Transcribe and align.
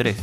3. 0.00 0.16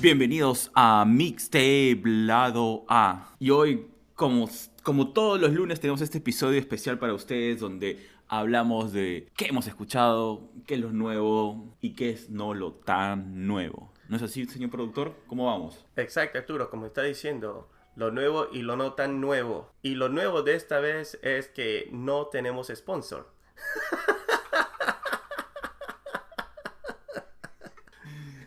Bienvenidos 0.00 0.70
a 0.72 1.04
Mixtape 1.06 2.00
Lado 2.02 2.86
A. 2.88 3.34
Y 3.38 3.50
hoy, 3.50 3.86
como, 4.14 4.48
como 4.82 5.12
todos 5.12 5.38
los 5.38 5.52
lunes, 5.52 5.80
tenemos 5.80 6.00
este 6.00 6.16
episodio 6.16 6.58
especial 6.58 6.98
para 6.98 7.12
ustedes 7.12 7.60
donde 7.60 8.08
hablamos 8.26 8.90
de 8.94 9.28
qué 9.36 9.48
hemos 9.48 9.66
escuchado, 9.66 10.48
qué 10.66 10.76
es 10.76 10.80
lo 10.80 10.92
nuevo 10.92 11.76
y 11.82 11.94
qué 11.94 12.08
es 12.08 12.30
no 12.30 12.54
lo 12.54 12.72
tan 12.72 13.46
nuevo. 13.46 13.92
¿No 14.08 14.16
es 14.16 14.22
así, 14.22 14.46
señor 14.46 14.70
productor? 14.70 15.14
¿Cómo 15.26 15.44
vamos? 15.44 15.84
Exacto, 15.96 16.38
Arturo, 16.38 16.70
como 16.70 16.86
está 16.86 17.02
diciendo, 17.02 17.68
lo 17.96 18.10
nuevo 18.10 18.48
y 18.50 18.62
lo 18.62 18.76
no 18.76 18.94
tan 18.94 19.20
nuevo. 19.20 19.70
Y 19.82 19.96
lo 19.96 20.08
nuevo 20.08 20.40
de 20.40 20.54
esta 20.54 20.80
vez 20.80 21.18
es 21.20 21.48
que 21.48 21.90
no 21.92 22.28
tenemos 22.28 22.72
sponsor. 22.74 23.30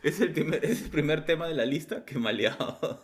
Es 0.04 0.20
el, 0.20 0.32
primer, 0.32 0.66
es 0.66 0.82
el 0.82 0.90
primer 0.90 1.26
tema 1.26 1.48
de 1.48 1.54
la 1.54 1.66
lista 1.66 2.06
que 2.06 2.18
maleado. 2.18 3.00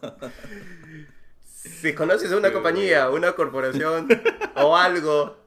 Si 1.53 1.93
conoces 1.93 2.31
a 2.31 2.37
una 2.37 2.51
compañía, 2.51 3.09
una 3.09 3.33
corporación 3.33 4.07
o 4.55 4.75
algo, 4.75 5.37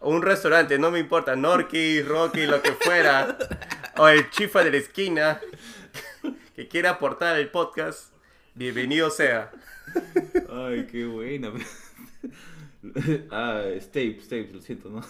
o 0.00 0.10
un 0.10 0.22
restaurante, 0.22 0.78
no 0.78 0.90
me 0.90 0.98
importa, 0.98 1.34
Norky, 1.34 2.02
Rocky, 2.02 2.46
lo 2.46 2.62
que 2.62 2.72
fuera, 2.72 3.36
o 3.96 4.06
el 4.06 4.30
chifa 4.30 4.62
de 4.62 4.70
la 4.70 4.76
esquina 4.76 5.40
que 6.54 6.68
quiera 6.68 6.90
aportar 6.90 7.38
el 7.38 7.48
podcast, 7.50 8.12
bienvenido 8.54 9.10
sea. 9.10 9.50
Ay, 10.50 10.86
qué 10.90 11.04
buena. 11.06 11.52
Ah, 13.30 13.62
Stapes, 13.80 14.24
Stapes, 14.24 14.52
lo 14.52 14.60
siento, 14.60 14.90
¿no? 14.90 15.02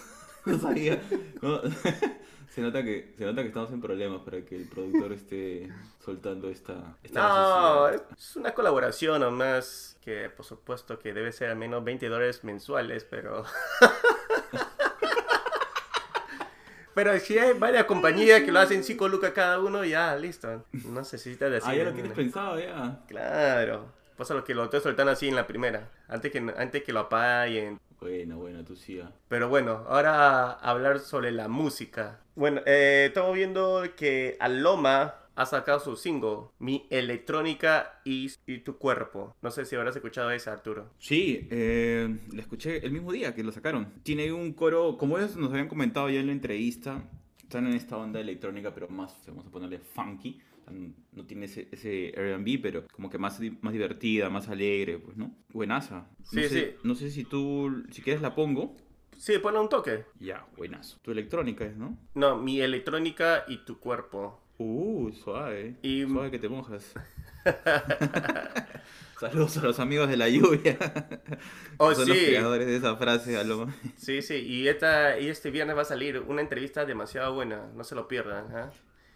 No 0.45 0.59
sabía. 0.59 1.01
No. 1.41 1.61
Se 2.53 2.61
nota, 2.61 2.83
que, 2.83 3.15
se 3.17 3.25
nota 3.25 3.41
que 3.41 3.47
estamos 3.47 3.71
en 3.71 3.81
problemas 3.81 4.21
para 4.21 4.41
que 4.45 4.55
el 4.55 4.67
productor 4.67 5.11
esté 5.13 5.71
soltando 6.05 6.49
esta... 6.49 6.97
esta 7.01 7.19
No, 7.19 7.87
necesidad. 7.87 8.11
es 8.15 8.35
una 8.35 8.53
colaboración 8.53 9.21
nomás 9.21 9.97
que 10.01 10.29
por 10.29 10.45
supuesto 10.45 10.99
que 10.99 11.13
debe 11.13 11.31
ser 11.31 11.49
al 11.49 11.55
menos 11.55 11.83
20 11.83 12.07
dólares 12.09 12.43
mensuales, 12.43 13.05
pero... 13.05 13.43
pero 16.93 17.17
si 17.19 17.39
hay 17.39 17.57
varias 17.57 17.85
compañías 17.85 18.43
que 18.43 18.51
lo 18.51 18.59
hacen 18.59 18.83
5 18.83 19.07
lucas 19.07 19.31
cada 19.31 19.59
uno, 19.59 19.83
ya, 19.83 20.15
listo. 20.15 20.63
No 20.85 20.99
necesitas 20.99 21.49
decir... 21.49 21.71
Ah, 21.71 21.75
ya 21.75 21.83
lo 21.85 21.93
tienes 21.93 22.11
pensado, 22.13 22.59
ya. 22.59 22.99
Claro. 23.07 23.85
Pasa 24.15 24.35
lo 24.35 24.43
que 24.43 24.53
lo 24.53 24.65
estoy 24.65 24.79
soltando 24.79 25.11
así 25.11 25.27
en 25.27 25.35
la 25.35 25.47
primera, 25.47 25.89
antes 26.07 26.31
que, 26.31 26.53
antes 26.55 26.83
que 26.83 26.93
lo 26.93 26.99
apaguen. 26.99 27.79
Buena, 28.03 28.35
buena, 28.35 28.65
tú 28.65 28.75
sí. 28.75 28.99
ah. 28.99 29.13
Pero 29.29 29.47
bueno, 29.47 29.85
ahora 29.87 30.51
hablar 30.51 30.99
sobre 30.99 31.31
la 31.31 31.47
música. 31.47 32.19
Bueno, 32.35 32.59
eh, 32.65 33.05
estamos 33.07 33.33
viendo 33.33 33.81
que 33.95 34.35
Aloma 34.41 35.15
ha 35.35 35.45
sacado 35.45 35.79
su 35.79 35.95
single, 35.95 36.49
Mi 36.59 36.85
Electrónica 36.89 38.01
y, 38.03 38.29
y 38.45 38.57
Tu 38.57 38.77
Cuerpo. 38.77 39.37
No 39.41 39.51
sé 39.51 39.63
si 39.63 39.77
habrás 39.77 39.95
escuchado 39.95 40.31
esa, 40.31 40.51
Arturo. 40.51 40.89
Sí, 40.99 41.47
eh, 41.49 42.13
la 42.33 42.41
escuché 42.41 42.85
el 42.85 42.91
mismo 42.91 43.13
día 43.13 43.33
que 43.33 43.41
lo 43.41 43.53
sacaron. 43.53 43.93
Tiene 44.03 44.33
un 44.33 44.51
coro, 44.51 44.97
como 44.97 45.17
ellos 45.17 45.37
nos 45.37 45.51
habían 45.51 45.69
comentado 45.69 46.09
ya 46.09 46.19
en 46.19 46.27
la 46.27 46.33
entrevista, 46.33 47.05
están 47.41 47.67
en 47.67 47.73
esta 47.73 47.95
onda 47.95 48.19
electrónica, 48.19 48.73
pero 48.73 48.89
más, 48.89 49.15
vamos 49.27 49.45
a 49.45 49.49
ponerle 49.49 49.79
funky. 49.79 50.41
No 51.11 51.25
tiene 51.25 51.45
ese, 51.45 51.67
ese 51.71 52.09
R&B, 52.09 52.59
pero 52.61 52.85
como 52.91 53.09
que 53.09 53.17
más, 53.17 53.39
más 53.61 53.73
divertida, 53.73 54.29
más 54.29 54.47
alegre, 54.49 54.97
pues, 54.99 55.17
¿no? 55.17 55.35
Buenaza. 55.49 56.07
No 56.19 56.25
Sí, 56.25 56.43
sé, 56.43 56.49
sí. 56.49 56.75
No 56.83 56.95
sé 56.95 57.11
si 57.11 57.23
tú, 57.23 57.83
si 57.91 58.01
quieres 58.01 58.21
la 58.21 58.33
pongo. 58.35 58.75
Sí, 59.17 59.37
ponle 59.39 59.59
un 59.59 59.69
toque. 59.69 60.05
Ya, 60.19 60.45
buenazo. 60.57 60.97
Tu 61.01 61.11
electrónica 61.11 61.65
es, 61.65 61.77
¿no? 61.77 61.97
No, 62.15 62.37
Mi 62.37 62.59
Electrónica 62.61 63.45
y 63.47 63.63
Tu 63.65 63.79
Cuerpo. 63.79 64.39
Uh, 64.57 65.11
suave. 65.11 65.75
Y- 65.81 66.03
Suave 66.05 66.31
que 66.31 66.39
te 66.39 66.49
mojas. 66.49 66.93
Saludos 69.19 69.57
a 69.57 69.61
los 69.63 69.79
amigos 69.79 70.09
de 70.09 70.17
la 70.17 70.27
lluvia. 70.29 70.77
Oh, 71.77 71.93
Son 71.95 72.07
los 72.07 72.15
sí. 72.17 72.25
creadores 72.27 72.67
de 72.67 72.75
esa 72.77 72.95
frase, 72.97 73.35
Aloma. 73.35 73.75
Sí, 73.97 74.21
sí, 74.21 74.35
y, 74.35 74.67
esta, 74.67 75.19
y 75.19 75.27
este 75.27 75.49
viernes 75.49 75.75
va 75.75 75.81
a 75.81 75.85
salir 75.85 76.19
una 76.19 76.41
entrevista 76.41 76.85
demasiado 76.85 77.33
buena, 77.33 77.71
no 77.75 77.83
se 77.83 77.95
lo 77.95 78.07
pierdan. 78.07 78.45
¿ah? 78.55 78.69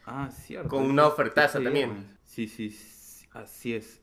Ah, 0.07 0.29
cierto. 0.31 0.69
Con 0.69 0.83
una 0.89 1.03
Ese- 1.03 1.11
ofertaza 1.11 1.61
también. 1.61 2.17
Sí, 2.23 2.47
sí, 2.47 2.71
sí, 2.71 3.25
así 3.33 3.75
es. 3.75 3.99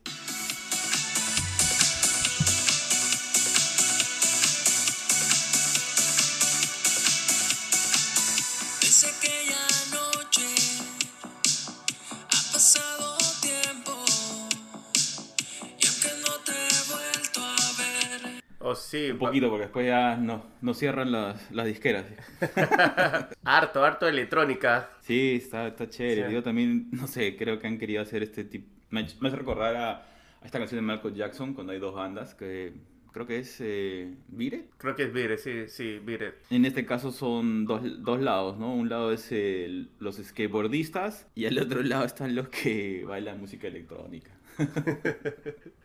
Sí, 18.95 19.11
Un 19.11 19.17
poquito, 19.17 19.49
porque 19.49 19.63
después 19.63 19.85
ya 19.85 20.15
no, 20.17 20.45
no 20.61 20.73
cierran 20.73 21.11
las, 21.11 21.51
las 21.51 21.65
disqueras. 21.65 22.05
harto, 23.43 23.83
harto 23.83 24.07
electrónica. 24.07 24.89
Sí, 25.01 25.35
está, 25.41 25.67
está 25.67 25.89
chévere. 25.89 26.27
Sí. 26.27 26.33
Yo 26.33 26.43
también, 26.43 26.89
no 26.91 27.07
sé, 27.07 27.35
creo 27.35 27.59
que 27.59 27.67
han 27.67 27.77
querido 27.77 28.01
hacer 28.01 28.23
este 28.23 28.43
tipo... 28.43 28.67
Me, 28.89 29.05
me 29.19 29.27
hace 29.27 29.37
recordar 29.37 29.75
a, 29.75 29.91
a 29.91 30.45
esta 30.45 30.59
canción 30.59 30.85
de 30.85 30.93
Michael 30.93 31.15
Jackson, 31.15 31.53
cuando 31.53 31.73
hay 31.73 31.79
dos 31.79 31.93
bandas, 31.93 32.35
que 32.35 32.73
creo 33.11 33.25
que 33.27 33.39
es 33.39 33.57
eh, 33.59 34.13
Vire. 34.27 34.65
Creo 34.77 34.95
que 34.95 35.03
es 35.03 35.13
Vire, 35.13 35.37
sí, 35.37 35.67
sí, 35.67 35.99
Vire. 36.03 36.35
En 36.49 36.65
este 36.65 36.85
caso 36.85 37.11
son 37.11 37.65
dos, 37.65 37.81
dos 38.03 38.21
lados, 38.21 38.57
¿no? 38.57 38.73
Un 38.73 38.89
lado 38.89 39.11
es 39.11 39.33
los 39.99 40.17
skateboardistas 40.17 41.27
y 41.35 41.45
al 41.45 41.57
otro 41.59 41.81
lado 41.83 42.05
están 42.05 42.35
los 42.35 42.49
que 42.49 43.03
bailan 43.05 43.39
música 43.39 43.67
electrónica. 43.67 44.31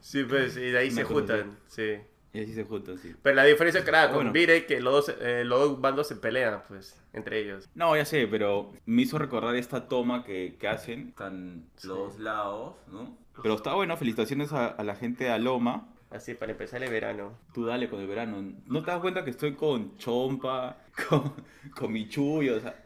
Sí, 0.00 0.24
pues, 0.24 0.56
y 0.56 0.70
de 0.70 0.78
ahí 0.78 0.90
se 0.90 1.04
juntan, 1.04 1.58
sí. 1.66 1.98
Y 2.32 2.42
así 2.42 2.54
se 2.54 2.64
juntan, 2.64 2.96
sí. 2.98 3.14
Pero 3.22 3.36
la 3.36 3.44
diferencia, 3.44 3.84
claro, 3.84 4.08
con 4.08 4.16
Bueno. 4.18 4.32
Vire 4.32 4.66
que 4.66 4.80
los 4.80 5.06
dos, 5.06 5.16
eh, 5.20 5.42
los 5.44 5.58
dos 5.60 5.80
bandos 5.80 6.06
se 6.06 6.16
pelean, 6.16 6.62
pues, 6.68 6.96
entre 7.12 7.40
ellos. 7.40 7.68
No, 7.74 7.96
ya 7.96 8.04
sé, 8.04 8.26
pero 8.28 8.72
me 8.86 9.02
hizo 9.02 9.18
recordar 9.18 9.56
esta 9.56 9.88
toma 9.88 10.24
que, 10.24 10.56
que 10.60 10.68
hacen. 10.68 11.08
Están 11.08 11.66
los 11.82 11.98
dos 11.98 12.18
lados, 12.20 12.76
¿no? 12.86 13.18
Pero 13.42 13.54
está 13.54 13.74
bueno, 13.74 13.96
felicitaciones 13.96 14.52
a, 14.52 14.66
a 14.66 14.84
la 14.84 14.94
gente 14.94 15.24
de 15.24 15.30
Aloma. 15.30 15.88
Así, 16.10 16.34
para 16.34 16.52
empezar 16.52 16.82
el 16.82 16.90
verano. 16.90 17.38
Tú 17.54 17.64
dale 17.66 17.88
con 17.88 18.00
el 18.00 18.06
verano. 18.06 18.42
¿No 18.66 18.82
te 18.84 18.90
das 18.90 19.00
cuenta 19.00 19.24
que 19.24 19.30
estoy 19.30 19.54
con 19.54 19.96
chompa, 19.96 20.76
con, 21.08 21.32
con 21.74 21.92
mi 21.92 22.08
chullo? 22.08 22.56
O 22.56 22.60
sea, 22.60 22.80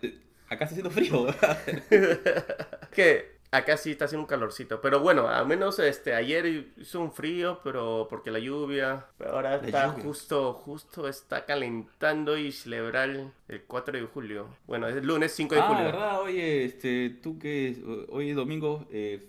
acá 0.48 0.64
está 0.64 0.74
haciendo 0.74 0.90
frío, 0.90 1.24
¿verdad? 1.24 1.58
Que 2.92 3.33
acá 3.54 3.76
sí 3.76 3.92
está 3.92 4.06
haciendo 4.06 4.22
un 4.24 4.28
calorcito. 4.28 4.80
Pero 4.80 5.00
bueno, 5.00 5.28
al 5.28 5.46
menos 5.46 5.78
este 5.78 6.14
ayer 6.14 6.72
hizo 6.76 7.00
un 7.00 7.12
frío, 7.12 7.60
pero 7.62 8.06
porque 8.10 8.30
la 8.30 8.38
lluvia. 8.38 9.06
Pero 9.18 9.32
ahora 9.32 9.56
está 9.56 9.88
lluvia. 9.88 10.02
justo, 10.04 10.52
justo 10.54 11.08
está 11.08 11.44
calentando 11.44 12.36
y 12.36 12.52
celebrar 12.52 13.10
el 13.48 13.62
4 13.62 13.98
de 13.98 14.04
julio. 14.06 14.48
Bueno, 14.66 14.88
es 14.88 14.96
el 14.96 15.06
lunes 15.06 15.32
5 15.32 15.54
de 15.54 15.60
Ah, 15.60 15.68
julio. 15.68 15.84
¿verdad? 15.84 16.20
Oye, 16.22 16.64
este, 16.64 17.10
tú 17.22 17.38
que 17.38 17.76
hoy 18.08 18.30
es 18.30 18.36
domingo, 18.36 18.86
eh, 18.90 19.26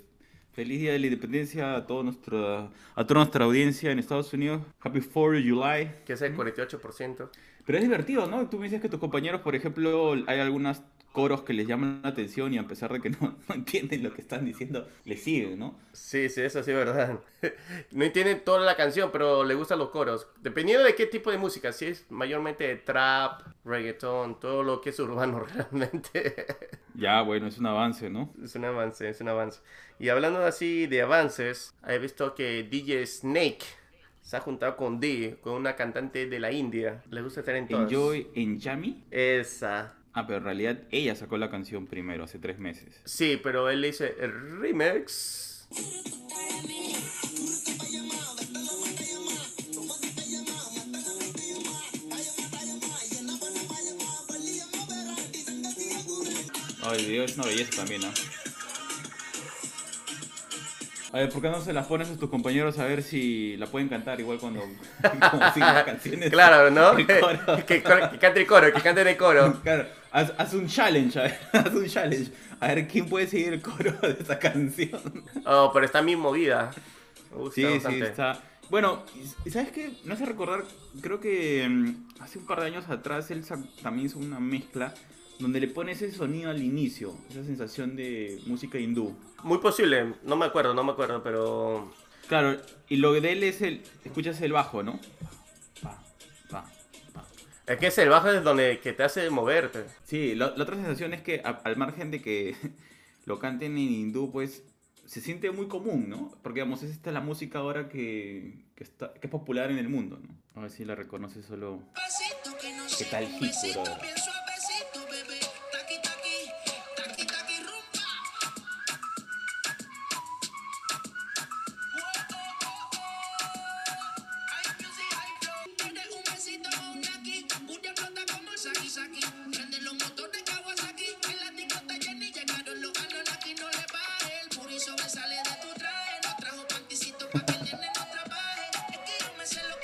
feliz 0.53 0.79
día 0.79 0.93
de 0.93 0.99
la 0.99 1.07
independencia 1.07 1.75
a 1.75 1.85
toda 1.85 2.03
nuestra, 2.03 2.69
a 2.95 3.05
toda 3.05 3.19
nuestra 3.21 3.45
audiencia 3.45 3.91
en 3.91 3.99
Estados 3.99 4.31
Unidos. 4.33 4.61
Happy 4.81 5.01
4 5.01 5.31
de 5.33 5.49
July. 5.49 5.91
Que 6.05 6.13
es 6.13 6.21
el 6.21 6.35
48%. 6.35 7.29
Pero 7.65 7.77
es 7.79 7.83
divertido, 7.83 8.27
¿no? 8.27 8.47
Tú 8.47 8.57
me 8.59 8.65
dices 8.65 8.79
que 8.81 8.89
tus 8.89 8.99
compañeros, 8.99 9.41
por 9.41 9.55
ejemplo, 9.55 10.13
hay 10.27 10.39
algunos 10.39 10.81
coros 11.15 11.43
que 11.43 11.53
les 11.53 11.65
llaman 11.65 12.01
la 12.03 12.09
atención 12.09 12.53
y 12.53 12.57
a 12.57 12.67
pesar 12.67 12.91
de 12.91 12.99
que 12.99 13.09
no, 13.09 13.17
no 13.49 13.55
entienden 13.55 14.03
lo 14.03 14.13
que 14.13 14.21
están 14.21 14.43
diciendo, 14.43 14.87
les 15.05 15.23
siguen, 15.23 15.57
¿no? 15.57 15.79
Sí, 15.93 16.27
sí, 16.29 16.41
eso 16.41 16.61
sí 16.61 16.71
es 16.71 16.77
verdad. 16.77 17.19
No 17.91 18.03
entienden 18.03 18.43
toda 18.43 18.59
la 18.65 18.75
canción, 18.75 19.11
pero 19.11 19.43
le 19.43 19.53
gustan 19.53 19.77
los 19.77 19.89
coros. 19.89 20.27
Dependiendo 20.41 20.83
de 20.83 20.95
qué 20.95 21.05
tipo 21.05 21.29
de 21.29 21.37
música, 21.37 21.71
si 21.71 21.85
es 21.85 22.05
mayormente 22.09 22.75
trap, 22.77 23.43
reggaeton, 23.63 24.39
todo 24.39 24.63
lo 24.63 24.81
que 24.81 24.89
es 24.89 24.99
urbano 24.99 25.39
realmente. 25.55 26.47
Ya, 26.95 27.21
bueno, 27.21 27.47
es 27.47 27.59
un 27.59 27.67
avance, 27.67 28.09
¿no? 28.09 28.33
es 28.43 28.55
un 28.55 28.65
avance, 28.65 29.07
es 29.07 29.21
un 29.21 29.29
avance. 29.29 29.61
Y 29.99 30.09
hablando 30.09 30.43
así 30.43 30.87
de 30.87 31.03
avances, 31.03 31.73
he 31.87 31.99
visto 31.99 32.33
que 32.33 32.63
DJ 32.63 33.05
Snake 33.05 33.65
se 34.25 34.37
ha 34.37 34.39
juntado 34.39 34.75
con 34.75 34.99
D, 34.99 35.37
con 35.39 35.53
una 35.53 35.75
cantante 35.75 36.25
de 36.25 36.39
la 36.39 36.51
India. 36.51 37.03
Le 37.11 37.21
gusta 37.21 37.41
estar 37.41 37.55
en 37.55 37.67
todas. 37.67 37.91
Enjoy 37.91 38.27
en 38.33 38.59
Yami. 38.59 39.03
Esa. 39.11 39.95
Ah, 40.17 40.25
pero 40.25 40.37
en 40.37 40.45
realidad 40.45 40.77
ella 40.91 41.13
sacó 41.13 41.37
la 41.37 41.49
canción 41.49 41.87
primero, 41.87 42.23
hace 42.23 42.39
tres 42.39 42.57
meses. 42.57 43.01
Sí, 43.03 43.37
pero 43.43 43.69
él 43.69 43.81
le 43.81 43.87
dice 43.87 44.15
el 44.17 44.59
remix. 44.61 45.67
Ah, 56.81 56.95
el 56.95 57.05
video 57.05 57.25
es 57.25 57.35
una 57.35 57.47
belleza 57.47 57.71
también, 57.75 58.01
¿no? 58.01 58.07
A 61.15 61.19
ver, 61.19 61.29
¿por 61.29 61.41
qué 61.41 61.49
no 61.49 61.61
se 61.61 61.71
las 61.71 61.87
pones 61.87 62.09
a 62.09 62.17
tus 62.17 62.29
compañeros 62.29 62.77
a 62.77 62.83
ver 62.83 63.01
si 63.01 63.55
la 63.55 63.67
pueden 63.67 63.87
cantar 63.87 64.19
igual 64.19 64.37
cuando 64.37 64.59
como 65.31 65.53
siguen 65.53 65.73
las 65.73 65.85
canciones? 65.85 66.29
Claro, 66.29 66.69
¿no? 66.69 66.91
El 66.97 67.07
que, 67.07 67.19
coro. 67.21 67.55
que, 67.55 67.63
que 67.65 67.81
cante 68.19 68.41
el 68.41 68.45
coro, 68.45 68.73
que 68.73 68.81
cante 68.81 69.09
el 69.09 69.15
coro. 69.15 69.61
Claro, 69.63 69.85
Haz, 70.11 70.33
haz 70.37 70.53
un 70.53 70.67
challenge, 70.67 71.17
a 71.17 71.23
ver, 71.23 71.39
haz 71.53 71.73
un 71.73 71.87
challenge. 71.87 72.33
A 72.59 72.67
ver 72.67 72.85
quién 72.89 73.07
puede 73.07 73.27
seguir 73.27 73.53
el 73.53 73.61
coro 73.61 73.93
de 73.93 74.17
esa 74.19 74.37
canción. 74.37 75.23
Oh, 75.45 75.71
pero 75.73 75.85
está 75.85 76.01
bien 76.01 76.19
movida. 76.19 76.71
Me 77.31 77.37
gusta 77.37 77.55
Sí, 77.61 77.79
sí, 77.79 78.01
está. 78.01 78.37
Bueno, 78.69 79.05
¿sabes 79.49 79.71
qué? 79.71 79.93
Me 80.03 80.15
hace 80.15 80.25
recordar, 80.25 80.65
creo 80.99 81.21
que 81.21 81.65
mm, 81.69 82.07
hace 82.19 82.39
un 82.39 82.45
par 82.45 82.59
de 82.59 82.65
años 82.65 82.89
atrás 82.89 83.31
él 83.31 83.45
también 83.81 84.07
hizo 84.07 84.19
una 84.19 84.41
mezcla 84.41 84.93
donde 85.39 85.59
le 85.59 85.67
pone 85.67 85.91
ese 85.93 86.11
sonido 86.11 86.49
al 86.49 86.61
inicio, 86.61 87.17
esa 87.29 87.43
sensación 87.43 87.95
de 87.95 88.39
música 88.45 88.79
hindú. 88.79 89.15
Muy 89.43 89.57
posible, 89.59 90.13
no 90.23 90.35
me 90.35 90.45
acuerdo, 90.45 90.73
no 90.73 90.83
me 90.83 90.91
acuerdo, 90.93 91.21
pero... 91.23 91.91
Claro, 92.27 92.59
y 92.89 92.95
lo 92.97 93.13
de 93.13 93.31
él 93.31 93.43
es 93.43 93.61
el. 93.61 93.83
Escuchas 94.03 94.41
el 94.41 94.51
bajo, 94.51 94.81
¿no? 94.81 94.99
Pa, 95.83 96.01
pa, 96.49 96.65
pa. 97.13 97.27
Es 97.67 97.77
que 97.77 97.87
es 97.87 97.97
el 97.99 98.09
bajo 98.09 98.29
es 98.31 98.43
donde 98.43 98.79
que 98.79 98.93
te 98.93 99.03
hace 99.03 99.29
moverte. 99.29 99.85
Sí, 100.05 100.33
lo- 100.33 100.55
la 100.57 100.63
otra 100.63 100.75
sensación 100.75 101.13
es 101.13 101.21
que 101.21 101.41
a- 101.45 101.61
al 101.63 101.77
margen 101.77 102.09
de 102.09 102.23
que 102.23 102.55
lo 103.25 103.37
canten 103.37 103.73
en 103.73 103.77
hindú, 103.77 104.31
pues 104.31 104.63
se 105.05 105.21
siente 105.21 105.51
muy 105.51 105.67
común, 105.67 106.09
¿no? 106.09 106.31
Porque, 106.41 106.61
digamos, 106.61 106.81
es 106.81 106.89
esta 106.89 107.11
la 107.11 107.21
música 107.21 107.59
ahora 107.59 107.89
que, 107.89 108.65
que, 108.75 108.83
está, 108.83 109.13
que 109.13 109.27
es 109.27 109.31
popular 109.31 109.69
en 109.69 109.77
el 109.77 109.87
mundo, 109.87 110.19
¿no? 110.19 110.35
A 110.59 110.61
ver 110.63 110.71
si 110.71 110.83
la 110.83 110.95
reconoce 110.95 111.43
solo. 111.43 111.83
¿Qué 112.97 113.05
tal 113.05 113.27
hit, 113.27 113.39
besito 113.41 113.83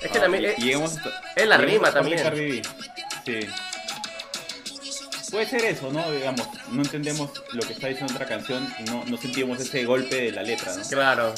Es 0.02 0.12
que 0.12 0.20
también... 0.20 0.46
Es, 0.46 0.82
hasta- 0.82 1.22
es 1.36 1.48
la 1.48 1.58
rima 1.58 1.92
también. 1.92 2.18
de 2.18 2.24
Cardi 2.24 2.62
B. 2.62 2.62
Sí. 3.26 3.48
Puede 5.32 5.46
ser 5.48 5.64
eso, 5.66 5.92
¿no? 5.92 6.12
Digamos, 6.12 6.48
no 6.70 6.82
entendemos 6.82 7.30
lo 7.54 7.62
que 7.62 7.74
está 7.74 7.88
diciendo 7.88 8.14
otra 8.14 8.26
canción 8.28 8.68
y 8.80 8.84
no, 8.84 9.06
no 9.06 9.18
sentimos 9.18 9.60
ese 9.60 9.86
golpe 9.86 10.16
de 10.24 10.32
la 10.32 10.44
letra, 10.44 10.76
¿no? 10.76 10.84
Claro. 10.90 11.34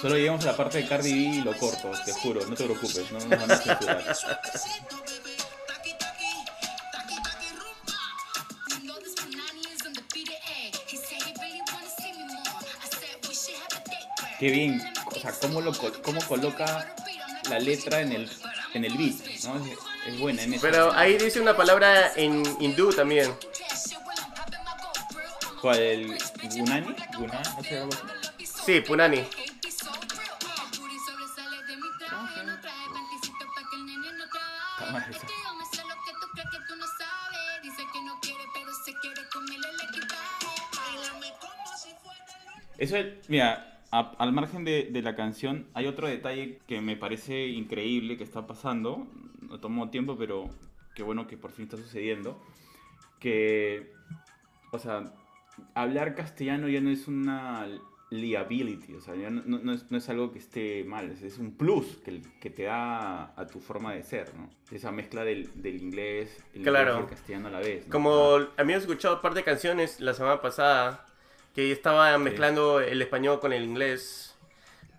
Solo 0.00 0.16
llegamos 0.16 0.42
a 0.44 0.48
la 0.48 0.56
parte 0.56 0.78
de 0.78 0.86
Cardi 0.88 1.12
B 1.12 1.18
y 1.36 1.40
lo 1.42 1.56
corto, 1.56 1.92
te 2.04 2.12
juro, 2.12 2.44
no 2.46 2.56
te 2.56 2.64
preocupes, 2.64 3.04
no 3.12 3.20
nos 3.20 3.28
van 3.28 3.50
a 3.50 3.56
censurar. 3.56 4.16
Qué 14.42 14.50
bien, 14.50 14.82
o 15.06 15.14
sea, 15.20 15.30
cómo, 15.40 15.60
lo, 15.60 15.72
cómo 16.02 16.20
coloca 16.26 16.92
la 17.48 17.60
letra 17.60 18.00
en 18.00 18.10
el, 18.10 18.28
en 18.74 18.84
el 18.84 18.98
beat, 18.98 19.14
¿no? 19.44 19.64
Es, 19.64 19.78
es 20.08 20.18
buena 20.18 20.42
en 20.42 20.54
eso. 20.54 20.62
Pero 20.62 20.92
ahí 20.94 21.16
dice 21.16 21.40
una 21.40 21.56
palabra 21.56 22.12
en 22.16 22.42
hindú 22.58 22.92
también. 22.92 23.32
¿Cuál? 25.60 25.78
¿El 25.78 26.18
Gunani? 26.56 26.92
¿Gunani? 27.16 27.48
No 27.56 27.62
sé, 27.62 27.78
algo 27.78 27.92
así. 27.92 28.46
Sí, 28.66 28.80
Punani. 28.80 29.24
Eso, 42.78 42.96
es- 42.96 43.28
mira, 43.28 43.71
a- 43.92 44.14
al 44.18 44.32
margen 44.32 44.64
de, 44.64 44.88
de 44.90 45.02
la 45.02 45.14
canción, 45.14 45.68
hay 45.74 45.86
otro 45.86 46.08
detalle 46.08 46.58
que 46.66 46.80
me 46.80 46.96
parece 46.96 47.46
increíble 47.48 48.16
que 48.16 48.24
está 48.24 48.46
pasando. 48.46 49.06
No 49.48 49.60
tomó 49.60 49.90
tiempo, 49.90 50.16
pero 50.18 50.48
qué 50.94 51.02
bueno 51.02 51.26
que 51.26 51.36
por 51.36 51.52
fin 51.52 51.64
está 51.66 51.76
sucediendo. 51.76 52.40
Que, 53.20 53.92
o 54.72 54.78
sea, 54.78 55.12
hablar 55.74 56.14
castellano 56.14 56.68
ya 56.68 56.80
no 56.80 56.90
es 56.90 57.06
una 57.06 57.66
liability, 58.10 58.94
o 58.94 59.00
sea, 59.00 59.14
ya 59.14 59.30
no, 59.30 59.72
es, 59.72 59.90
no 59.90 59.96
es 59.96 60.08
algo 60.10 60.32
que 60.32 60.38
esté 60.38 60.84
mal, 60.84 61.10
es, 61.22 61.38
un 61.38 61.52
plus 61.56 61.96
que, 62.04 62.20
que 62.40 62.50
te 62.50 62.64
da 62.64 63.32
a 63.40 63.46
tu 63.46 63.58
forma 63.58 63.94
de 63.94 64.02
ser, 64.02 64.34
¿no? 64.34 64.50
Esa 64.70 64.92
mezcla 64.92 65.24
del, 65.24 65.50
del 65.62 65.80
inglés, 65.80 66.44
el 66.52 66.62
Claro. 66.62 66.90
inglés 66.90 66.98
y 66.98 67.02
el 67.04 67.08
castellano 67.16 67.48
a 67.48 67.50
la 67.52 67.60
vez. 67.60 67.86
¿no? 67.86 67.92
Como 67.92 68.36
a 68.56 68.64
mí 68.64 68.72
he 68.74 68.76
escuchado 68.76 69.16
un 69.16 69.22
par 69.22 69.32
de 69.32 69.42
canciones 69.44 69.98
la 70.00 70.12
semana 70.12 70.42
pasada 70.42 71.06
que 71.54 71.72
estaba 71.72 72.16
mezclando 72.18 72.80
el 72.80 73.00
español 73.02 73.40
con 73.40 73.52
el 73.52 73.62
inglés. 73.64 74.34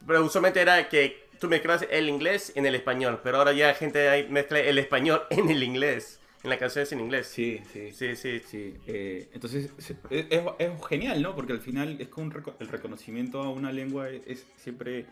Pero 0.05 0.23
usualmente 0.23 0.61
era 0.61 0.89
que 0.89 1.27
tú 1.39 1.47
mezclas 1.47 1.85
el 1.89 2.09
inglés 2.09 2.51
en 2.55 2.65
el 2.65 2.75
español, 2.75 3.21
pero 3.23 3.37
ahora 3.37 3.53
ya 3.53 3.73
gente 3.73 4.09
ahí 4.09 4.27
mezcla 4.29 4.59
el 4.59 4.77
español 4.77 5.23
en 5.29 5.49
el 5.49 5.63
inglés, 5.63 6.19
en 6.43 6.49
las 6.49 6.59
canciones 6.59 6.91
en 6.91 6.99
inglés. 6.99 7.27
Sí, 7.27 7.61
sí, 7.71 7.91
Sí, 7.91 8.15
sí. 8.15 8.41
Sí, 8.45 8.73
eh, 8.87 9.29
entonces 9.33 9.69
es, 9.77 9.89
es- 10.09 10.41
es 10.59 10.71
genial, 10.87 11.21
¿no? 11.21 11.35
Porque 11.35 11.53
al 11.53 11.61
final 11.61 11.97
es 11.99 12.07
como 12.09 12.27
un 12.27 12.43
el 12.59 12.67
reconocimiento 12.67 13.41
a 13.41 13.49
una 13.49 13.71
lengua 13.71 14.09
es, 14.09 14.21
es- 14.27 14.45
siempre 14.57 15.05